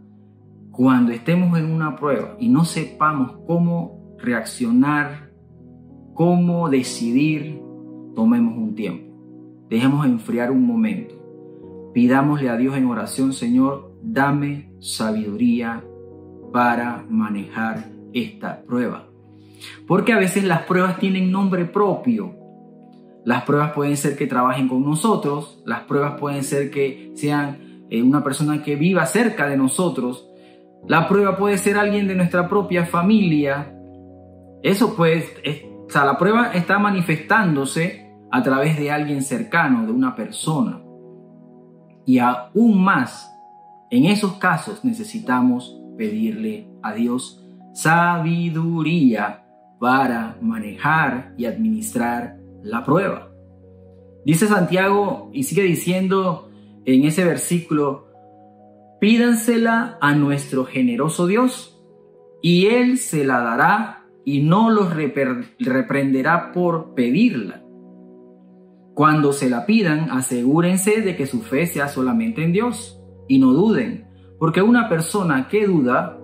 Cuando 0.70 1.12
estemos 1.12 1.58
en 1.58 1.70
una 1.70 1.96
prueba 1.96 2.36
y 2.38 2.48
no 2.48 2.64
sepamos 2.64 3.38
cómo 3.46 4.16
reaccionar, 4.18 5.30
cómo 6.14 6.68
decidir, 6.68 7.60
tomemos 8.14 8.56
un 8.56 8.74
tiempo, 8.74 9.66
dejemos 9.68 10.06
enfriar 10.06 10.50
un 10.50 10.66
momento, 10.66 11.14
pidámosle 11.92 12.48
a 12.48 12.56
Dios 12.56 12.76
en 12.76 12.86
oración, 12.86 13.32
Señor, 13.32 13.96
dame 14.02 14.70
sabiduría 14.80 15.84
para 16.52 17.04
manejar 17.08 17.90
esta 18.12 18.62
prueba. 18.62 19.08
Porque 19.86 20.12
a 20.12 20.18
veces 20.18 20.44
las 20.44 20.62
pruebas 20.62 20.98
tienen 20.98 21.30
nombre 21.30 21.64
propio. 21.64 22.34
Las 23.24 23.44
pruebas 23.44 23.72
pueden 23.72 23.96
ser 23.96 24.16
que 24.16 24.26
trabajen 24.26 24.68
con 24.68 24.84
nosotros, 24.84 25.62
las 25.64 25.82
pruebas 25.82 26.18
pueden 26.20 26.44
ser 26.44 26.70
que 26.70 27.12
sean 27.14 27.86
eh, 27.90 28.02
una 28.02 28.22
persona 28.22 28.62
que 28.62 28.76
viva 28.76 29.06
cerca 29.06 29.46
de 29.46 29.56
nosotros, 29.56 30.28
la 30.86 31.08
prueba 31.08 31.36
puede 31.38 31.56
ser 31.56 31.78
alguien 31.78 32.06
de 32.06 32.14
nuestra 32.14 32.48
propia 32.48 32.84
familia. 32.84 33.74
Eso 34.62 34.94
pues, 34.94 35.32
o 35.86 35.90
sea, 35.90 36.04
la 36.04 36.18
prueba 36.18 36.52
está 36.52 36.78
manifestándose 36.78 38.12
a 38.30 38.42
través 38.42 38.78
de 38.78 38.90
alguien 38.90 39.22
cercano, 39.22 39.86
de 39.86 39.92
una 39.92 40.14
persona. 40.14 40.82
Y 42.04 42.18
aún 42.18 42.82
más, 42.82 43.30
en 43.90 44.04
esos 44.04 44.34
casos 44.34 44.84
necesitamos 44.84 45.80
pedirle 45.96 46.68
a 46.82 46.92
Dios 46.92 47.42
sabiduría 47.72 49.44
para 49.80 50.36
manejar 50.40 51.34
y 51.38 51.46
administrar 51.46 52.36
la 52.64 52.82
prueba. 52.82 53.30
Dice 54.24 54.48
Santiago 54.48 55.30
y 55.32 55.44
sigue 55.44 55.62
diciendo 55.62 56.50
en 56.86 57.04
ese 57.04 57.24
versículo, 57.24 58.08
pídansela 59.00 59.98
a 60.00 60.14
nuestro 60.14 60.64
generoso 60.64 61.26
Dios 61.26 61.82
y 62.42 62.66
Él 62.66 62.98
se 62.98 63.24
la 63.24 63.40
dará 63.40 64.06
y 64.24 64.42
no 64.42 64.70
los 64.70 64.94
reprenderá 64.94 66.52
por 66.52 66.94
pedirla. 66.94 67.62
Cuando 68.94 69.32
se 69.32 69.50
la 69.50 69.66
pidan, 69.66 70.10
asegúrense 70.10 71.02
de 71.02 71.16
que 71.16 71.26
su 71.26 71.42
fe 71.42 71.66
sea 71.66 71.88
solamente 71.88 72.42
en 72.42 72.52
Dios 72.52 72.98
y 73.28 73.38
no 73.38 73.52
duden, 73.52 74.06
porque 74.38 74.62
una 74.62 74.88
persona 74.88 75.48
que 75.48 75.66
duda 75.66 76.18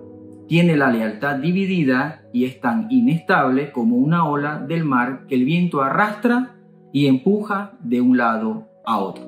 tiene 0.51 0.75
la 0.75 0.91
lealtad 0.91 1.37
dividida 1.37 2.23
y 2.33 2.43
es 2.43 2.59
tan 2.59 2.91
inestable 2.91 3.71
como 3.71 3.95
una 3.95 4.27
ola 4.27 4.59
del 4.59 4.83
mar 4.83 5.25
que 5.25 5.35
el 5.35 5.45
viento 5.45 5.81
arrastra 5.81 6.57
y 6.91 7.07
empuja 7.07 7.77
de 7.79 8.01
un 8.01 8.17
lado 8.17 8.67
a 8.85 8.99
otro. 8.99 9.23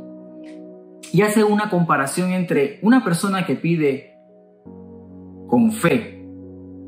Y 1.14 1.22
hace 1.22 1.46
una 1.46 1.70
comparación 1.70 2.34
entre 2.34 2.80
una 2.82 3.06
persona 3.06 3.46
que 3.46 3.56
pide 3.56 4.18
con 5.48 5.72
fe, 5.72 6.28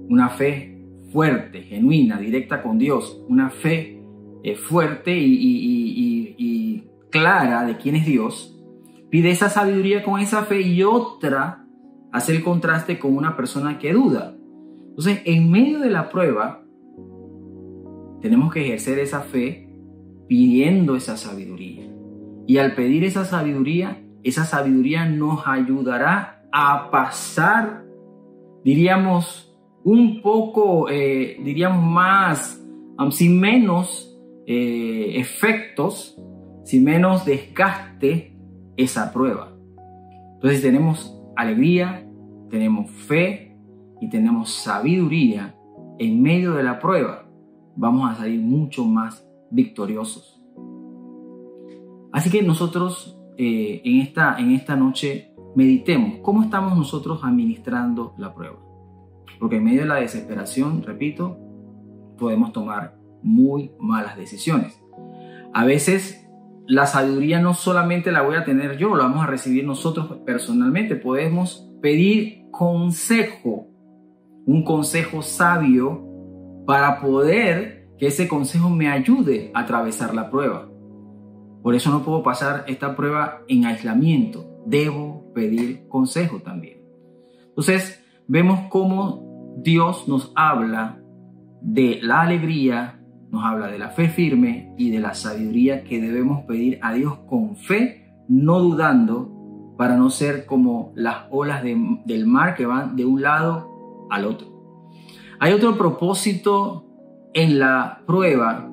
una 0.09 0.27
fe 0.27 0.83
fuerte, 1.13 1.61
genuina, 1.61 2.17
directa 2.17 2.61
con 2.61 2.77
Dios, 2.77 3.23
una 3.29 3.49
fe 3.49 4.03
fuerte 4.67 5.17
y, 5.17 6.83
clara 7.09 7.63
de 7.63 7.77
quién 7.77 7.95
es 7.95 8.05
Dios, 8.05 8.61
pide 9.09 9.31
esa 9.31 9.49
sabiduría 9.49 10.03
con 10.03 10.19
esa 10.19 10.43
fe 10.43 10.59
y 10.59 10.83
otra 10.83 11.64
hace 12.15 12.33
el 12.33 12.43
contraste 12.43 12.97
con 12.97 13.17
una 13.17 13.35
persona 13.35 13.77
que 13.77 13.91
duda. 13.91 14.33
Entonces, 14.87 15.21
en 15.25 15.51
medio 15.51 15.79
de 15.79 15.89
la 15.89 16.09
prueba, 16.09 16.63
tenemos 18.21 18.53
que 18.53 18.61
ejercer 18.61 18.99
esa 18.99 19.19
fe 19.19 19.67
pidiendo 20.25 20.95
esa 20.95 21.17
sabiduría. 21.17 21.91
Y 22.47 22.57
al 22.57 22.73
pedir 22.73 23.03
esa 23.03 23.25
sabiduría, 23.25 24.01
esa 24.23 24.45
sabiduría 24.45 25.05
nos 25.05 25.45
ayudará 25.45 26.41
a 26.53 26.89
pasar, 26.89 27.83
diríamos, 28.63 29.53
un 29.83 30.21
poco, 30.21 30.89
eh, 30.89 31.37
diríamos 31.43 31.83
más, 31.83 32.63
sin 33.11 33.41
menos 33.41 34.17
eh, 34.47 35.15
efectos, 35.15 36.17
sin 36.63 36.85
menos 36.85 37.25
desgaste 37.25 38.37
esa 38.77 39.11
prueba. 39.11 39.53
Entonces 40.35 40.61
tenemos 40.61 41.11
alegría, 41.35 42.04
tenemos 42.49 42.91
fe 42.91 43.57
y 44.01 44.09
tenemos 44.09 44.53
sabiduría 44.53 45.55
en 45.99 46.21
medio 46.21 46.53
de 46.53 46.63
la 46.63 46.79
prueba. 46.79 47.25
Vamos 47.75 48.09
a 48.09 48.15
salir 48.15 48.41
mucho 48.41 48.85
más 48.85 49.27
victoriosos. 49.51 50.41
Así 52.11 52.29
que 52.29 52.41
nosotros 52.41 53.19
eh, 53.37 53.81
en, 53.83 54.01
esta, 54.01 54.37
en 54.37 54.51
esta 54.51 54.75
noche 54.75 55.33
meditemos 55.55 56.19
cómo 56.21 56.43
estamos 56.43 56.77
nosotros 56.77 57.21
administrando 57.23 58.13
la 58.17 58.33
prueba. 58.33 58.57
Porque 59.39 59.57
en 59.57 59.65
medio 59.65 59.81
de 59.81 59.87
la 59.87 59.95
desesperación, 59.95 60.83
repito, 60.83 61.37
podemos 62.17 62.53
tomar 62.53 62.97
muy 63.21 63.71
malas 63.79 64.15
decisiones. 64.17 64.81
A 65.53 65.65
veces 65.65 66.25
la 66.67 66.85
sabiduría 66.85 67.39
no 67.41 67.53
solamente 67.53 68.11
la 68.11 68.21
voy 68.21 68.35
a 68.35 68.45
tener 68.45 68.77
yo, 68.77 68.95
la 68.95 69.03
vamos 69.03 69.23
a 69.23 69.27
recibir 69.27 69.65
nosotros 69.65 70.07
personalmente. 70.25 70.95
Podemos 70.95 71.64
pedir 71.81 72.49
consejo, 72.51 73.67
un 74.45 74.63
consejo 74.63 75.21
sabio 75.21 76.05
para 76.65 76.99
poder 76.99 77.87
que 77.97 78.07
ese 78.07 78.27
consejo 78.27 78.69
me 78.69 78.89
ayude 78.89 79.51
a 79.53 79.61
atravesar 79.61 80.13
la 80.13 80.29
prueba. 80.29 80.69
Por 81.61 81.75
eso 81.75 81.89
no 81.89 82.03
puedo 82.03 82.21
pasar 82.21 82.65
esta 82.67 82.95
prueba 82.95 83.41
en 83.47 83.65
aislamiento. 83.65 84.61
Debo 84.65 85.31
pedir 85.33 85.87
consejo 85.87 86.39
también. 86.39 86.81
Entonces, 87.47 88.03
vemos 88.27 88.59
cómo 88.69 89.55
Dios 89.63 90.07
nos 90.07 90.31
habla 90.35 91.01
de 91.61 91.99
la 92.01 92.21
alegría, 92.21 92.99
nos 93.31 93.43
habla 93.43 93.67
de 93.67 93.79
la 93.79 93.89
fe 93.89 94.09
firme 94.09 94.73
y 94.77 94.91
de 94.91 94.99
la 94.99 95.13
sabiduría 95.13 95.83
que 95.83 95.99
debemos 95.99 96.43
pedir 96.45 96.79
a 96.81 96.93
Dios 96.93 97.17
con 97.27 97.55
fe, 97.55 98.13
no 98.27 98.59
dudando, 98.59 99.34
para 99.77 99.97
no 99.97 100.09
ser 100.09 100.45
como 100.45 100.91
las 100.95 101.25
olas 101.31 101.63
del 101.63 102.25
mar 102.27 102.55
que 102.55 102.65
van 102.65 102.95
de 102.95 103.05
un 103.05 103.21
lado 103.21 104.07
al 104.09 104.25
otro. 104.25 104.47
Hay 105.39 105.53
otro 105.53 105.77
propósito 105.77 106.85
en 107.33 107.59
la 107.59 108.01
prueba 108.05 108.69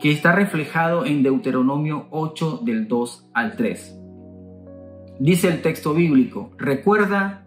que 0.00 0.10
está 0.10 0.32
reflejado 0.32 1.04
en 1.04 1.22
Deuteronomio 1.22 2.06
8 2.10 2.60
del 2.64 2.88
2 2.88 3.30
al 3.34 3.56
3. 3.56 4.00
Dice 5.20 5.48
el 5.48 5.62
texto 5.62 5.94
bíblico, 5.94 6.50
recuerda 6.56 7.46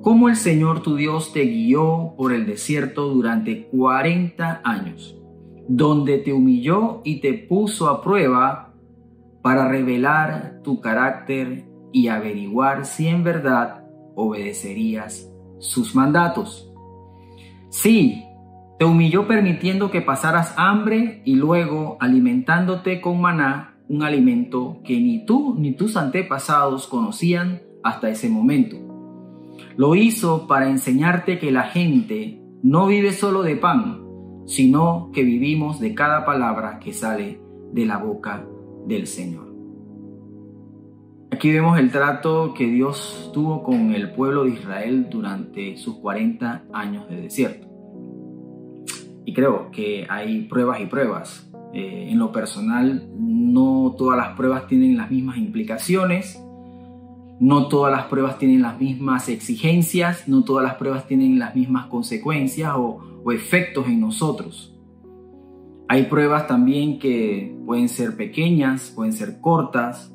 cómo 0.00 0.28
el 0.28 0.36
Señor 0.36 0.82
tu 0.82 0.96
Dios 0.96 1.32
te 1.32 1.44
guió 1.44 2.14
por 2.16 2.32
el 2.32 2.46
desierto 2.46 3.08
durante 3.08 3.68
40 3.68 4.62
años 4.64 5.16
donde 5.68 6.18
te 6.18 6.32
humilló 6.32 7.00
y 7.04 7.20
te 7.20 7.34
puso 7.34 7.88
a 7.88 8.02
prueba 8.02 8.74
para 9.42 9.68
revelar 9.68 10.60
tu 10.62 10.80
carácter 10.80 11.64
y 11.92 12.08
averiguar 12.08 12.84
si 12.84 13.08
en 13.08 13.22
verdad 13.22 13.84
obedecerías 14.14 15.30
sus 15.58 15.94
mandatos. 15.94 16.70
Sí, 17.68 18.24
te 18.78 18.84
humilló 18.84 19.28
permitiendo 19.28 19.90
que 19.90 20.00
pasaras 20.00 20.54
hambre 20.56 21.22
y 21.24 21.36
luego 21.36 21.96
alimentándote 22.00 23.00
con 23.00 23.20
maná, 23.20 23.76
un 23.88 24.02
alimento 24.02 24.80
que 24.84 24.98
ni 24.98 25.24
tú 25.24 25.54
ni 25.58 25.72
tus 25.72 25.96
antepasados 25.96 26.86
conocían 26.86 27.62
hasta 27.82 28.08
ese 28.08 28.28
momento. 28.28 28.76
Lo 29.76 29.94
hizo 29.94 30.46
para 30.46 30.68
enseñarte 30.68 31.38
que 31.38 31.52
la 31.52 31.64
gente 31.64 32.42
no 32.62 32.86
vive 32.86 33.12
solo 33.12 33.42
de 33.42 33.56
pan, 33.56 34.02
sino 34.46 35.10
que 35.12 35.22
vivimos 35.22 35.80
de 35.80 35.94
cada 35.94 36.24
palabra 36.24 36.78
que 36.78 36.92
sale 36.92 37.40
de 37.72 37.86
la 37.86 37.98
boca 37.98 38.46
del 38.86 39.06
Señor. 39.06 39.51
Aquí 41.32 41.50
vemos 41.50 41.78
el 41.78 41.90
trato 41.90 42.52
que 42.52 42.66
Dios 42.66 43.30
tuvo 43.32 43.62
con 43.62 43.94
el 43.94 44.10
pueblo 44.10 44.44
de 44.44 44.50
Israel 44.50 45.08
durante 45.08 45.78
sus 45.78 45.96
40 45.96 46.64
años 46.74 47.08
de 47.08 47.22
desierto. 47.22 47.66
Y 49.24 49.32
creo 49.32 49.70
que 49.70 50.06
hay 50.10 50.42
pruebas 50.42 50.82
y 50.82 50.86
pruebas. 50.86 51.50
Eh, 51.72 52.08
en 52.10 52.18
lo 52.18 52.32
personal, 52.32 53.08
no 53.18 53.94
todas 53.96 54.18
las 54.18 54.36
pruebas 54.36 54.66
tienen 54.66 54.98
las 54.98 55.10
mismas 55.10 55.38
implicaciones, 55.38 56.38
no 57.40 57.66
todas 57.68 57.90
las 57.90 58.04
pruebas 58.08 58.36
tienen 58.36 58.60
las 58.60 58.78
mismas 58.78 59.30
exigencias, 59.30 60.28
no 60.28 60.44
todas 60.44 60.62
las 60.62 60.74
pruebas 60.74 61.06
tienen 61.06 61.38
las 61.38 61.54
mismas 61.54 61.86
consecuencias 61.86 62.74
o, 62.76 63.22
o 63.24 63.32
efectos 63.32 63.86
en 63.86 64.02
nosotros. 64.02 64.78
Hay 65.88 66.04
pruebas 66.04 66.46
también 66.46 66.98
que 66.98 67.56
pueden 67.64 67.88
ser 67.88 68.18
pequeñas, 68.18 68.92
pueden 68.94 69.14
ser 69.14 69.40
cortas, 69.40 70.12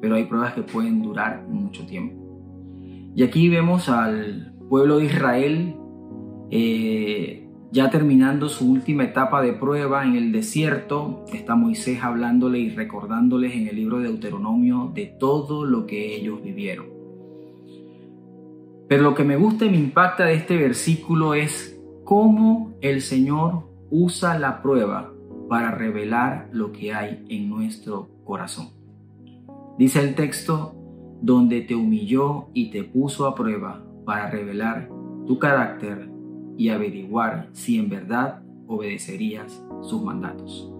pero 0.00 0.14
hay 0.14 0.24
pruebas 0.24 0.54
que 0.54 0.62
pueden 0.62 1.02
durar 1.02 1.46
mucho 1.48 1.84
tiempo. 1.86 2.16
Y 3.14 3.22
aquí 3.22 3.48
vemos 3.48 3.88
al 3.88 4.54
pueblo 4.68 4.98
de 4.98 5.06
Israel 5.06 5.74
eh, 6.50 7.48
ya 7.70 7.90
terminando 7.90 8.48
su 8.48 8.70
última 8.70 9.04
etapa 9.04 9.42
de 9.42 9.52
prueba 9.52 10.04
en 10.04 10.16
el 10.16 10.32
desierto. 10.32 11.24
Está 11.32 11.54
Moisés 11.54 12.02
hablándole 12.02 12.58
y 12.58 12.70
recordándoles 12.70 13.54
en 13.54 13.68
el 13.68 13.76
libro 13.76 13.98
de 13.98 14.08
Deuteronomio 14.08 14.90
de 14.94 15.06
todo 15.06 15.64
lo 15.64 15.86
que 15.86 16.16
ellos 16.16 16.42
vivieron. 16.42 16.86
Pero 18.88 19.02
lo 19.02 19.14
que 19.14 19.24
me 19.24 19.36
gusta 19.36 19.66
y 19.66 19.70
me 19.70 19.76
impacta 19.76 20.24
de 20.24 20.34
este 20.34 20.56
versículo 20.56 21.34
es 21.34 21.78
cómo 22.04 22.74
el 22.80 23.02
Señor 23.02 23.68
usa 23.90 24.38
la 24.38 24.62
prueba 24.62 25.12
para 25.50 25.70
revelar 25.70 26.48
lo 26.52 26.72
que 26.72 26.94
hay 26.94 27.24
en 27.28 27.50
nuestro 27.50 28.08
corazón. 28.24 28.77
Dice 29.78 30.00
el 30.02 30.14
texto, 30.14 30.74
donde 31.22 31.60
te 31.62 31.74
humilló 31.74 32.48
y 32.52 32.70
te 32.70 32.82
puso 32.84 33.26
a 33.26 33.34
prueba 33.34 33.84
para 34.04 34.30
revelar 34.30 34.88
tu 35.26 35.38
carácter 35.38 36.10
y 36.56 36.70
averiguar 36.70 37.48
si 37.52 37.78
en 37.78 37.88
verdad 37.88 38.42
obedecerías 38.66 39.64
sus 39.82 40.02
mandatos. 40.02 40.72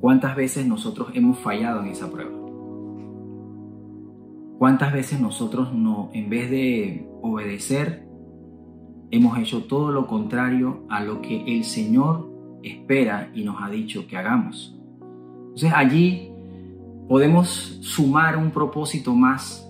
¿Cuántas 0.00 0.34
veces 0.34 0.66
nosotros 0.66 1.10
hemos 1.14 1.38
fallado 1.38 1.80
en 1.80 1.88
esa 1.88 2.10
prueba? 2.10 2.36
¿Cuántas 4.58 4.92
veces 4.92 5.20
nosotros 5.20 5.72
no, 5.72 6.10
en 6.12 6.28
vez 6.28 6.50
de 6.50 7.08
obedecer, 7.22 8.06
hemos 9.12 9.38
hecho 9.38 9.64
todo 9.64 9.92
lo 9.92 10.06
contrario 10.06 10.84
a 10.88 11.04
lo 11.04 11.20
que 11.20 11.44
el 11.46 11.64
Señor 11.64 12.32
espera 12.62 13.30
y 13.34 13.44
nos 13.44 13.62
ha 13.62 13.68
dicho 13.68 14.06
que 14.06 14.16
hagamos. 14.16 14.76
Entonces 15.00 15.72
allí 15.74 16.31
podemos 17.08 17.78
sumar 17.82 18.36
un 18.36 18.50
propósito 18.50 19.14
más 19.14 19.68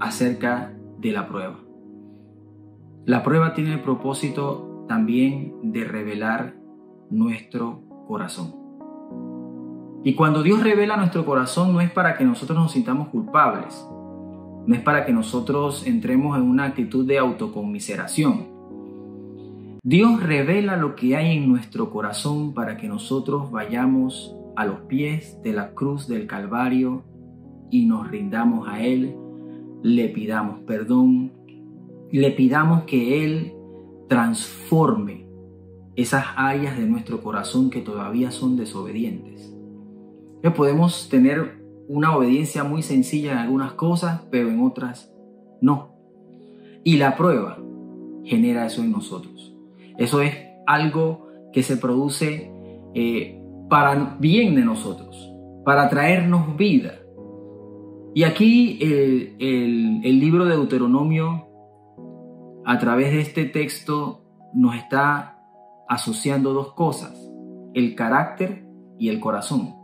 acerca 0.00 0.72
de 0.98 1.12
la 1.12 1.28
prueba. 1.28 1.58
La 3.04 3.22
prueba 3.22 3.54
tiene 3.54 3.72
el 3.72 3.80
propósito 3.80 4.84
también 4.88 5.72
de 5.72 5.84
revelar 5.84 6.54
nuestro 7.10 7.82
corazón. 8.06 8.54
Y 10.04 10.14
cuando 10.14 10.42
Dios 10.42 10.62
revela 10.62 10.96
nuestro 10.96 11.24
corazón 11.24 11.72
no 11.72 11.80
es 11.80 11.90
para 11.90 12.16
que 12.16 12.24
nosotros 12.24 12.58
nos 12.58 12.72
sintamos 12.72 13.08
culpables, 13.08 13.86
no 14.66 14.74
es 14.74 14.80
para 14.82 15.04
que 15.04 15.12
nosotros 15.12 15.86
entremos 15.86 16.36
en 16.36 16.44
una 16.44 16.64
actitud 16.64 17.06
de 17.06 17.18
autoconmiseración. 17.18 18.46
Dios 19.82 20.22
revela 20.22 20.76
lo 20.76 20.94
que 20.94 21.16
hay 21.16 21.36
en 21.36 21.48
nuestro 21.48 21.90
corazón 21.90 22.52
para 22.52 22.76
que 22.76 22.88
nosotros 22.88 23.50
vayamos 23.50 24.37
a 24.58 24.66
los 24.66 24.80
pies 24.80 25.40
de 25.44 25.52
la 25.52 25.72
cruz 25.72 26.08
del 26.08 26.26
Calvario 26.26 27.04
y 27.70 27.86
nos 27.86 28.10
rindamos 28.10 28.66
a 28.66 28.84
Él, 28.84 29.14
le 29.84 30.08
pidamos 30.08 30.58
perdón, 30.66 31.32
le 32.10 32.32
pidamos 32.32 32.82
que 32.82 33.24
Él 33.24 33.54
transforme 34.08 35.28
esas 35.94 36.24
áreas 36.34 36.76
de 36.76 36.86
nuestro 36.86 37.22
corazón 37.22 37.70
que 37.70 37.82
todavía 37.82 38.32
son 38.32 38.56
desobedientes. 38.56 39.56
Que 40.42 40.50
podemos 40.50 41.08
tener 41.08 41.62
una 41.86 42.16
obediencia 42.16 42.64
muy 42.64 42.82
sencilla 42.82 43.30
en 43.30 43.38
algunas 43.38 43.74
cosas, 43.74 44.22
pero 44.28 44.48
en 44.48 44.60
otras 44.60 45.14
no. 45.60 45.94
Y 46.82 46.96
la 46.96 47.16
prueba 47.16 47.62
genera 48.24 48.66
eso 48.66 48.82
en 48.82 48.90
nosotros. 48.90 49.54
Eso 49.98 50.20
es 50.20 50.34
algo 50.66 51.28
que 51.52 51.62
se 51.62 51.76
produce 51.76 52.50
eh, 52.94 53.37
para 53.68 54.16
bien 54.18 54.54
de 54.54 54.64
nosotros, 54.64 55.32
para 55.64 55.88
traernos 55.88 56.56
vida. 56.56 56.94
Y 58.14 58.24
aquí 58.24 58.78
el, 58.80 60.18
libro 60.20 60.44
de 60.44 60.56
Deuteronomio 60.56 61.46
a 62.64 62.78
través 62.78 63.12
de 63.12 63.20
este 63.20 63.44
texto 63.44 64.24
nos 64.54 64.74
está 64.74 65.38
asociando 65.88 66.52
dos 66.52 66.72
cosas, 66.72 67.30
el 67.74 67.94
carácter 67.94 68.66
y 68.98 69.08
el 69.08 69.20
corazón. 69.20 69.74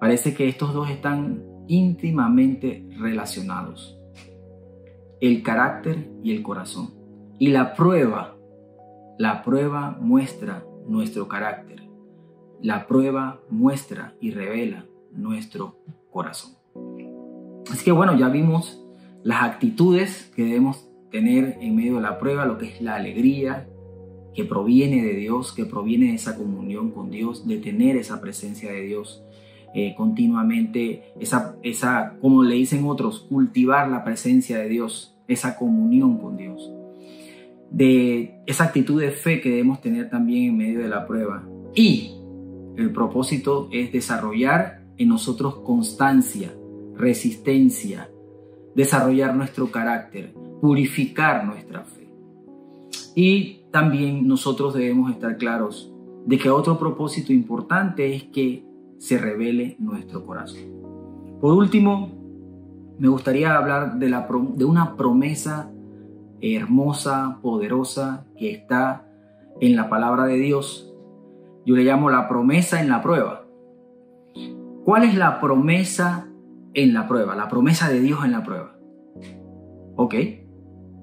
Parece 0.00 0.34
que 0.34 0.48
estos 0.48 0.72
dos 0.72 0.88
están 0.90 1.44
íntimamente 1.66 2.88
relacionados. 2.98 3.98
El 5.20 5.42
carácter 5.42 6.10
y 6.22 6.32
el 6.32 6.42
corazón. 6.42 6.94
Y 7.38 7.48
la 7.48 7.74
prueba, 7.74 8.36
la 9.18 9.42
prueba 9.42 9.98
muestra 10.00 10.64
nuestro 10.86 11.26
carácter. 11.28 11.87
La 12.62 12.86
prueba 12.86 13.40
muestra 13.50 14.14
y 14.20 14.30
revela 14.30 14.86
nuestro 15.12 15.76
corazón. 16.10 16.52
Así 17.70 17.84
que 17.84 17.92
bueno, 17.92 18.16
ya 18.16 18.28
vimos 18.28 18.82
las 19.22 19.42
actitudes 19.42 20.30
que 20.34 20.44
debemos 20.44 20.88
tener 21.10 21.58
en 21.60 21.76
medio 21.76 21.96
de 21.96 22.02
la 22.02 22.18
prueba, 22.18 22.46
lo 22.46 22.58
que 22.58 22.66
es 22.66 22.80
la 22.80 22.96
alegría 22.96 23.68
que 24.34 24.44
proviene 24.44 25.02
de 25.02 25.14
Dios, 25.14 25.52
que 25.52 25.64
proviene 25.64 26.06
de 26.06 26.14
esa 26.14 26.36
comunión 26.36 26.90
con 26.92 27.10
Dios, 27.10 27.46
de 27.46 27.58
tener 27.58 27.96
esa 27.96 28.20
presencia 28.20 28.70
de 28.70 28.82
Dios 28.82 29.24
eh, 29.74 29.94
continuamente, 29.96 31.12
esa, 31.20 31.56
esa, 31.62 32.16
como 32.20 32.42
le 32.42 32.54
dicen 32.54 32.84
otros, 32.86 33.20
cultivar 33.28 33.88
la 33.88 34.04
presencia 34.04 34.58
de 34.58 34.68
Dios, 34.68 35.16
esa 35.26 35.58
comunión 35.58 36.18
con 36.18 36.36
Dios, 36.36 36.72
de 37.70 38.40
esa 38.46 38.64
actitud 38.64 39.00
de 39.00 39.10
fe 39.10 39.40
que 39.40 39.50
debemos 39.50 39.80
tener 39.80 40.08
también 40.08 40.50
en 40.50 40.56
medio 40.56 40.78
de 40.80 40.88
la 40.88 41.06
prueba. 41.06 41.46
Y 41.74 42.14
el 42.78 42.92
propósito 42.92 43.68
es 43.72 43.92
desarrollar 43.92 44.84
en 44.96 45.08
nosotros 45.08 45.56
constancia, 45.56 46.54
resistencia, 46.94 48.08
desarrollar 48.74 49.34
nuestro 49.34 49.70
carácter, 49.72 50.32
purificar 50.60 51.44
nuestra 51.44 51.82
fe. 51.82 52.08
Y 53.16 53.62
también 53.72 54.28
nosotros 54.28 54.74
debemos 54.74 55.10
estar 55.10 55.36
claros 55.38 55.92
de 56.24 56.38
que 56.38 56.50
otro 56.50 56.78
propósito 56.78 57.32
importante 57.32 58.14
es 58.14 58.22
que 58.24 58.64
se 58.98 59.18
revele 59.18 59.74
nuestro 59.80 60.24
corazón. 60.24 60.60
Por 61.40 61.54
último, 61.54 62.12
me 62.98 63.08
gustaría 63.08 63.56
hablar 63.56 63.98
de, 63.98 64.08
la, 64.08 64.28
de 64.54 64.64
una 64.64 64.96
promesa 64.96 65.72
hermosa, 66.40 67.40
poderosa, 67.42 68.24
que 68.36 68.52
está 68.52 69.04
en 69.60 69.74
la 69.74 69.88
palabra 69.88 70.26
de 70.26 70.36
Dios. 70.36 70.92
Yo 71.68 71.76
le 71.76 71.84
llamo 71.84 72.08
la 72.08 72.26
promesa 72.30 72.80
en 72.80 72.88
la 72.88 73.02
prueba. 73.02 73.44
¿Cuál 74.86 75.04
es 75.04 75.14
la 75.14 75.38
promesa 75.38 76.26
en 76.72 76.94
la 76.94 77.06
prueba? 77.06 77.36
La 77.36 77.50
promesa 77.50 77.90
de 77.90 78.00
Dios 78.00 78.24
en 78.24 78.32
la 78.32 78.42
prueba. 78.42 78.74
Ok, 79.94 80.14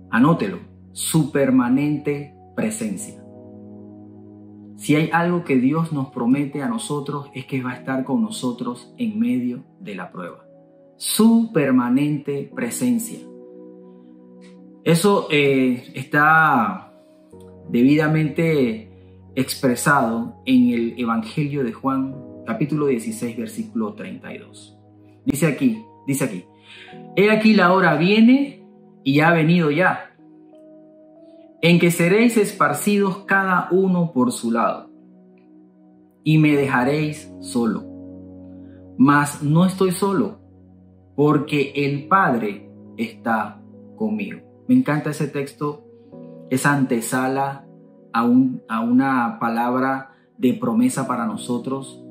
anótelo. 0.10 0.58
Su 0.92 1.32
permanente 1.32 2.36
presencia. 2.56 3.24
Si 4.76 4.96
hay 4.96 5.12
algo 5.14 5.44
que 5.44 5.58
Dios 5.58 5.94
nos 5.94 6.08
promete 6.10 6.64
a 6.64 6.68
nosotros 6.68 7.30
es 7.36 7.46
que 7.46 7.62
va 7.62 7.74
a 7.74 7.76
estar 7.76 8.04
con 8.04 8.24
nosotros 8.24 8.92
en 8.98 9.20
medio 9.20 9.64
de 9.80 9.94
la 9.94 10.12
prueba. 10.12 10.48
Su 10.98 11.52
permanente 11.54 12.52
presencia. 12.56 13.20
Eso 14.84 15.28
eh, 15.30 15.92
está 15.94 16.92
debidamente 17.70 18.95
expresado 19.36 20.42
en 20.46 20.70
el 20.70 20.96
Evangelio 20.98 21.64
de 21.64 21.74
Juan, 21.74 22.16
capítulo 22.46 22.88
16, 22.88 23.38
versículo 23.38 23.94
32. 23.94 24.78
Dice 25.26 25.48
aquí, 25.48 25.84
dice 26.08 26.26
aquí, 26.26 26.46
he 27.16 27.30
aquí 27.32 27.54
la 27.54 27.74
hora 27.74 27.96
viene 27.96 28.64
y 29.04 29.20
ha 29.20 29.32
venido 29.32 29.72
ya 29.72 30.16
en 31.62 31.80
que 31.80 31.92
seréis 31.92 32.38
esparcidos 32.38 33.20
cada 33.26 33.70
uno 33.72 34.12
por 34.14 34.32
su 34.32 34.52
lado, 34.52 34.92
y 36.24 36.38
me 36.38 36.56
dejaréis 36.56 37.32
solo. 37.42 37.84
Mas 38.98 39.42
no 39.42 39.66
estoy 39.66 39.92
solo, 39.92 40.40
porque 41.16 41.74
el 41.76 42.08
Padre 42.08 42.70
está 42.98 43.62
conmigo. 43.96 44.42
Me 44.68 44.76
encanta 44.76 45.10
ese 45.10 45.28
texto, 45.28 45.86
esa 46.50 46.74
antesala 46.74 47.65
a, 48.16 48.80
una 48.80 49.38
palabra 49.40 50.12
de 50.38 50.54
promesa 50.54 51.06
para 51.06 51.26
nosotros, 51.26 52.02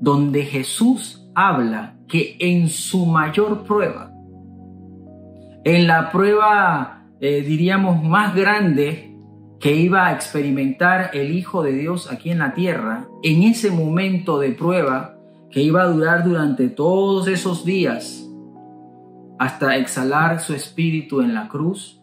donde 0.00 0.44
Jesús 0.44 1.28
habla 1.34 1.96
que 2.06 2.36
en 2.38 2.68
su 2.68 3.06
mayor 3.06 3.64
prueba, 3.64 4.12
en 5.64 5.86
la 5.86 6.12
prueba 6.12 7.04
eh, 7.20 7.42
diríamos, 7.42 8.02
más 8.02 8.34
grande 8.34 9.16
que 9.58 9.74
iba 9.74 10.06
a 10.06 10.12
experimentar 10.12 11.10
el 11.14 11.32
Hijo 11.32 11.62
de 11.62 11.72
Dios 11.72 12.12
aquí 12.12 12.30
en 12.30 12.38
la 12.38 12.54
tierra, 12.54 13.08
en 13.22 13.42
ese 13.42 13.70
momento 13.70 14.38
de 14.38 14.52
prueba 14.52 15.16
que 15.50 15.62
iba 15.62 15.82
a 15.82 15.86
durar 15.86 16.24
durante 16.24 16.68
todos 16.68 17.26
esos 17.28 17.64
días, 17.64 18.28
hasta 19.38 19.76
exhalar 19.76 20.38
su 20.40 20.54
espíritu 20.54 21.22
en 21.22 21.34
la 21.34 21.48
cruz, 21.48 22.00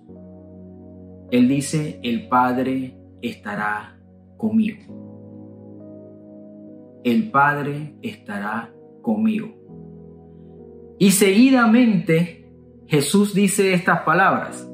Él 1.29 1.47
dice, 1.47 1.99
el 2.03 2.27
Padre 2.27 3.00
estará 3.21 3.97
conmigo. 4.37 4.79
El 7.03 7.31
Padre 7.31 7.95
estará 8.01 8.71
conmigo. 9.01 9.49
Y 10.99 11.11
seguidamente 11.11 12.47
Jesús 12.87 13.33
dice 13.33 13.73
estas 13.73 14.01
palabras, 14.01 14.69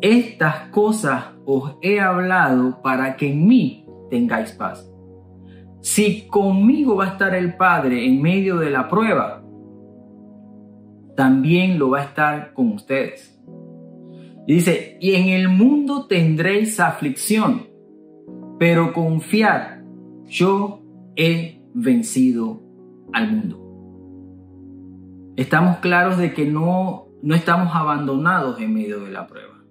estas 0.00 0.68
cosas 0.70 1.24
os 1.44 1.76
he 1.82 2.00
hablado 2.00 2.80
para 2.80 3.16
que 3.16 3.30
en 3.30 3.46
mí 3.46 3.86
tengáis 4.08 4.52
paz. 4.52 4.90
Si 5.80 6.26
conmigo 6.28 6.96
va 6.96 7.06
a 7.06 7.08
estar 7.08 7.34
el 7.34 7.56
Padre 7.56 8.06
en 8.06 8.20
medio 8.20 8.56
de 8.56 8.70
la 8.70 8.88
prueba, 8.88 9.42
también 11.16 11.78
lo 11.78 11.90
va 11.90 12.00
a 12.00 12.04
estar 12.04 12.52
con 12.54 12.72
ustedes. 12.72 13.38
Y 14.46 14.54
dice, 14.54 14.96
y 15.00 15.14
en 15.14 15.28
el 15.28 15.48
mundo 15.48 16.06
tendréis 16.06 16.80
aflicción, 16.80 17.68
pero 18.60 18.92
confiad, 18.92 19.78
yo 20.26 20.82
he 21.16 21.62
vencido 21.72 22.60
al 23.10 23.32
mundo. 23.32 25.32
Estamos 25.34 25.78
claros 25.78 26.18
de 26.18 26.34
que 26.34 26.44
no, 26.44 27.06
no 27.22 27.34
estamos 27.34 27.74
abandonados 27.74 28.60
en 28.60 28.74
medio 28.74 29.00
de 29.00 29.12
la 29.12 29.26
prueba. 29.26 29.64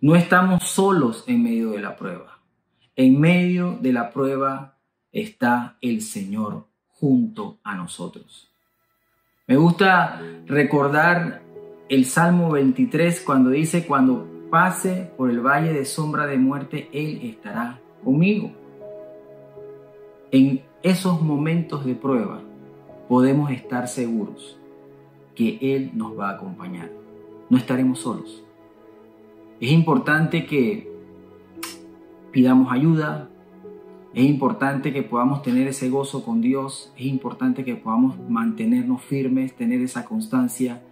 No 0.00 0.16
estamos 0.16 0.64
solos 0.64 1.24
en 1.26 1.42
medio 1.42 1.72
de 1.72 1.82
la 1.82 1.96
prueba. 1.96 2.40
En 2.96 3.20
medio 3.20 3.76
de 3.82 3.92
la 3.92 4.08
prueba 4.08 4.78
está 5.12 5.76
el 5.82 6.00
Señor 6.00 6.68
junto 6.88 7.58
a 7.62 7.74
nosotros. 7.74 8.50
Me 9.46 9.58
gusta 9.58 10.22
recordar 10.46 11.42
el 11.90 12.06
Salmo 12.06 12.50
23 12.50 13.20
cuando 13.26 13.50
dice, 13.50 13.86
cuando 13.86 14.26
pase 14.50 15.12
por 15.18 15.28
el 15.28 15.40
valle 15.40 15.74
de 15.74 15.84
sombra 15.84 16.24
de 16.24 16.38
muerte, 16.38 16.88
Él 16.94 17.20
estará 17.24 17.78
conmigo. 18.04 18.50
En 20.30 20.62
esos 20.82 21.20
momentos 21.20 21.84
de 21.84 21.94
prueba 21.94 22.42
podemos 23.08 23.50
estar 23.50 23.88
seguros 23.88 24.58
que 25.34 25.58
Él 25.60 25.90
nos 25.94 26.18
va 26.18 26.30
a 26.30 26.34
acompañar. 26.34 26.90
No 27.48 27.56
estaremos 27.56 28.00
solos. 28.00 28.44
Es 29.60 29.70
importante 29.72 30.46
que 30.46 30.90
pidamos 32.30 32.72
ayuda, 32.72 33.28
es 34.14 34.24
importante 34.24 34.92
que 34.92 35.02
podamos 35.02 35.42
tener 35.42 35.68
ese 35.68 35.88
gozo 35.88 36.24
con 36.24 36.40
Dios, 36.40 36.92
es 36.96 37.06
importante 37.06 37.64
que 37.64 37.76
podamos 37.76 38.18
mantenernos 38.28 39.02
firmes, 39.02 39.54
tener 39.54 39.80
esa 39.80 40.04
constancia, 40.04 40.82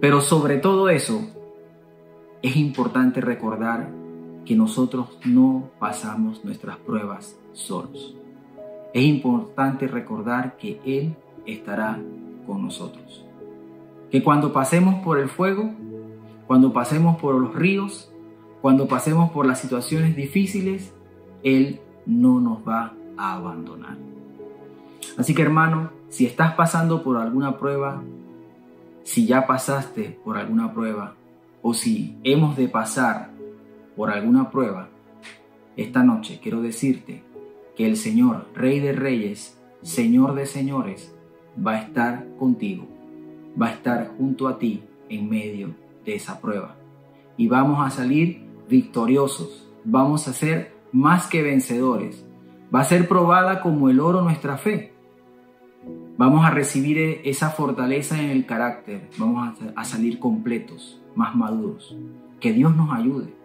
pero 0.00 0.20
sobre 0.20 0.58
todo 0.58 0.88
eso, 0.88 1.20
es 2.42 2.56
importante 2.56 3.20
recordar 3.20 3.90
que 4.48 4.56
nosotros 4.56 5.10
no 5.26 5.68
pasamos 5.78 6.42
nuestras 6.42 6.78
pruebas 6.78 7.38
solos. 7.52 8.16
Es 8.94 9.04
importante 9.04 9.86
recordar 9.86 10.56
que 10.56 10.80
Él 10.86 11.14
estará 11.44 11.98
con 12.46 12.62
nosotros. 12.62 13.26
Que 14.10 14.22
cuando 14.22 14.54
pasemos 14.54 15.04
por 15.04 15.18
el 15.18 15.28
fuego, 15.28 15.70
cuando 16.46 16.72
pasemos 16.72 17.20
por 17.20 17.34
los 17.34 17.54
ríos, 17.54 18.10
cuando 18.62 18.88
pasemos 18.88 19.30
por 19.32 19.44
las 19.44 19.60
situaciones 19.60 20.16
difíciles, 20.16 20.94
Él 21.42 21.80
no 22.06 22.40
nos 22.40 22.66
va 22.66 22.94
a 23.18 23.34
abandonar. 23.34 23.98
Así 25.18 25.34
que 25.34 25.42
hermano, 25.42 25.90
si 26.08 26.24
estás 26.24 26.54
pasando 26.54 27.02
por 27.02 27.18
alguna 27.18 27.58
prueba, 27.58 28.02
si 29.04 29.26
ya 29.26 29.46
pasaste 29.46 30.18
por 30.24 30.38
alguna 30.38 30.72
prueba 30.72 31.16
o 31.60 31.74
si 31.74 32.16
hemos 32.24 32.56
de 32.56 32.68
pasar 32.68 33.36
por 33.98 34.10
alguna 34.10 34.50
prueba, 34.50 34.88
esta 35.76 36.02
noche 36.02 36.40
quiero 36.42 36.62
decirte 36.62 37.22
que 37.76 37.86
el 37.86 37.98
Señor, 37.98 38.46
Rey 38.54 38.80
de 38.80 38.92
Reyes, 38.92 39.60
Señor 39.82 40.34
de 40.34 40.46
Señores, 40.46 41.14
va 41.54 41.72
a 41.72 41.82
estar 41.82 42.26
contigo, 42.38 42.86
va 43.60 43.66
a 43.66 43.72
estar 43.72 44.14
junto 44.16 44.48
a 44.48 44.58
ti 44.58 44.84
en 45.10 45.28
medio 45.28 45.74
esa 46.14 46.40
prueba. 46.40 46.76
y 47.36 47.46
vamos 47.46 47.86
a 47.86 47.90
salir 47.90 48.42
victoriosos. 48.68 49.68
Vamos 49.84 50.26
a 50.26 50.32
ser 50.32 50.72
más 50.90 51.28
que 51.28 51.42
vencedores. 51.42 52.26
Va 52.74 52.80
a 52.80 52.84
ser 52.84 53.06
probada 53.06 53.60
como 53.60 53.88
el 53.88 54.00
oro 54.00 54.22
nuestra 54.22 54.58
fe. 54.58 54.92
Vamos 56.16 56.44
a 56.44 56.50
recibir 56.50 57.20
esa 57.24 57.50
fortaleza 57.50 58.20
en 58.20 58.30
el 58.30 58.44
carácter. 58.44 59.08
Vamos 59.18 59.56
a, 59.76 59.84
salir 59.84 60.18
completos, 60.18 61.00
más 61.14 61.36
maduros. 61.36 61.96
Que 62.40 62.52
Dios 62.52 62.74
nos 62.74 62.92
ayude. 62.92 63.37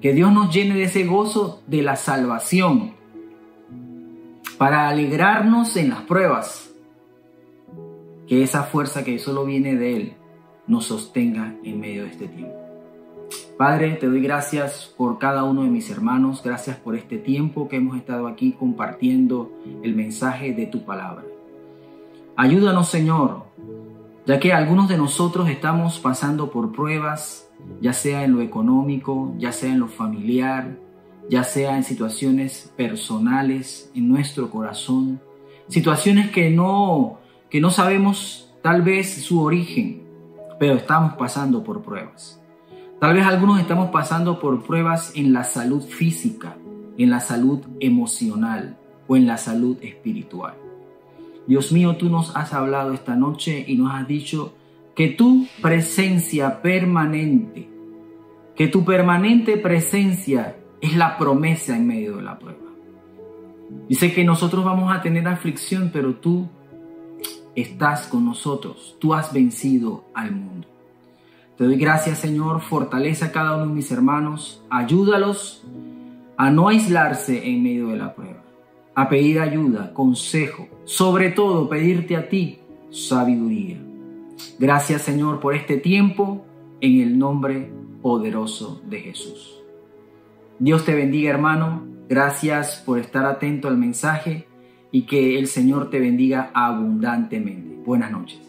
Que 0.00 0.12
Dios 0.12 0.32
nos 0.32 0.54
llene 0.54 0.74
de 0.74 0.84
ese 0.84 1.04
gozo 1.04 1.62
de 1.66 1.82
la 1.82 1.96
salvación 1.96 2.94
para 4.56 4.88
alegrarnos 4.88 5.76
en 5.76 5.90
las 5.90 6.02
pruebas. 6.02 6.70
Que 8.26 8.42
esa 8.42 8.64
fuerza 8.64 9.04
que 9.04 9.18
solo 9.18 9.44
viene 9.44 9.76
de 9.76 9.96
Él 9.96 10.12
nos 10.66 10.86
sostenga 10.86 11.54
en 11.64 11.80
medio 11.80 12.04
de 12.04 12.10
este 12.10 12.28
tiempo. 12.28 12.54
Padre, 13.56 13.94
te 13.94 14.06
doy 14.06 14.20
gracias 14.20 14.94
por 14.96 15.18
cada 15.18 15.42
uno 15.42 15.64
de 15.64 15.68
mis 15.68 15.90
hermanos, 15.90 16.42
gracias 16.44 16.76
por 16.76 16.94
este 16.94 17.18
tiempo 17.18 17.68
que 17.68 17.76
hemos 17.76 17.96
estado 17.96 18.28
aquí 18.28 18.52
compartiendo 18.52 19.50
el 19.82 19.96
mensaje 19.96 20.52
de 20.52 20.66
tu 20.66 20.84
palabra. 20.84 21.24
Ayúdanos, 22.36 22.88
Señor, 22.88 23.42
ya 24.26 24.38
que 24.38 24.52
algunos 24.52 24.88
de 24.88 24.96
nosotros 24.96 25.48
estamos 25.48 25.98
pasando 25.98 26.52
por 26.52 26.70
pruebas, 26.70 27.47
ya 27.80 27.92
sea 27.92 28.24
en 28.24 28.32
lo 28.32 28.40
económico, 28.40 29.34
ya 29.38 29.52
sea 29.52 29.72
en 29.72 29.80
lo 29.80 29.88
familiar, 29.88 30.78
ya 31.28 31.44
sea 31.44 31.76
en 31.76 31.84
situaciones 31.84 32.72
personales, 32.76 33.90
en 33.94 34.08
nuestro 34.08 34.50
corazón, 34.50 35.20
situaciones 35.68 36.30
que 36.30 36.50
no, 36.50 37.18
que 37.50 37.60
no 37.60 37.70
sabemos 37.70 38.52
tal 38.62 38.82
vez 38.82 39.22
su 39.22 39.42
origen, 39.42 40.02
pero 40.58 40.74
estamos 40.74 41.14
pasando 41.14 41.62
por 41.62 41.82
pruebas. 41.82 42.40
Tal 43.00 43.14
vez 43.14 43.24
algunos 43.24 43.60
estamos 43.60 43.90
pasando 43.90 44.40
por 44.40 44.64
pruebas 44.64 45.12
en 45.14 45.32
la 45.32 45.44
salud 45.44 45.82
física, 45.82 46.56
en 46.96 47.10
la 47.10 47.20
salud 47.20 47.60
emocional 47.78 48.76
o 49.06 49.16
en 49.16 49.26
la 49.26 49.36
salud 49.36 49.76
espiritual. 49.82 50.54
Dios 51.46 51.72
mío, 51.72 51.96
tú 51.96 52.10
nos 52.10 52.34
has 52.36 52.52
hablado 52.52 52.92
esta 52.92 53.14
noche 53.14 53.64
y 53.66 53.76
nos 53.76 53.94
has 53.94 54.06
dicho 54.08 54.54
que 54.98 55.06
tu 55.06 55.46
presencia 55.62 56.60
permanente, 56.60 57.68
que 58.56 58.66
tu 58.66 58.84
permanente 58.84 59.56
presencia 59.56 60.56
es 60.80 60.96
la 60.96 61.16
promesa 61.16 61.76
en 61.76 61.86
medio 61.86 62.16
de 62.16 62.22
la 62.24 62.36
prueba. 62.36 62.58
Dice 63.88 64.12
que 64.12 64.24
nosotros 64.24 64.64
vamos 64.64 64.92
a 64.92 65.00
tener 65.00 65.28
aflicción, 65.28 65.90
pero 65.92 66.16
tú 66.16 66.48
estás 67.54 68.08
con 68.08 68.24
nosotros. 68.24 68.96
Tú 68.98 69.14
has 69.14 69.32
vencido 69.32 70.06
al 70.14 70.32
mundo. 70.32 70.66
Te 71.56 71.62
doy 71.62 71.76
gracias, 71.76 72.18
Señor. 72.18 72.60
Fortaleza 72.60 73.26
a 73.26 73.30
cada 73.30 73.54
uno 73.54 73.66
de 73.68 73.74
mis 73.74 73.92
hermanos. 73.92 74.64
Ayúdalos 74.68 75.64
a 76.36 76.50
no 76.50 76.66
aislarse 76.66 77.48
en 77.48 77.62
medio 77.62 77.86
de 77.86 77.98
la 77.98 78.16
prueba. 78.16 78.42
A 78.96 79.08
pedir 79.08 79.38
ayuda, 79.38 79.94
consejo. 79.94 80.66
Sobre 80.86 81.30
todo, 81.30 81.68
pedirte 81.68 82.16
a 82.16 82.28
ti 82.28 82.58
sabiduría. 82.90 83.87
Gracias, 84.58 85.02
Señor, 85.02 85.40
por 85.40 85.54
este 85.54 85.76
tiempo 85.76 86.44
en 86.80 87.00
el 87.00 87.18
nombre 87.18 87.70
poderoso 88.02 88.80
de 88.88 89.00
Jesús. 89.00 89.62
Dios 90.58 90.84
te 90.84 90.94
bendiga, 90.94 91.30
hermano. 91.30 91.86
Gracias 92.08 92.82
por 92.84 92.98
estar 92.98 93.26
atento 93.26 93.68
al 93.68 93.76
mensaje 93.76 94.46
y 94.90 95.02
que 95.02 95.38
el 95.38 95.46
Señor 95.46 95.90
te 95.90 96.00
bendiga 96.00 96.50
abundantemente. 96.54 97.76
Buenas 97.84 98.10
noches. 98.10 98.40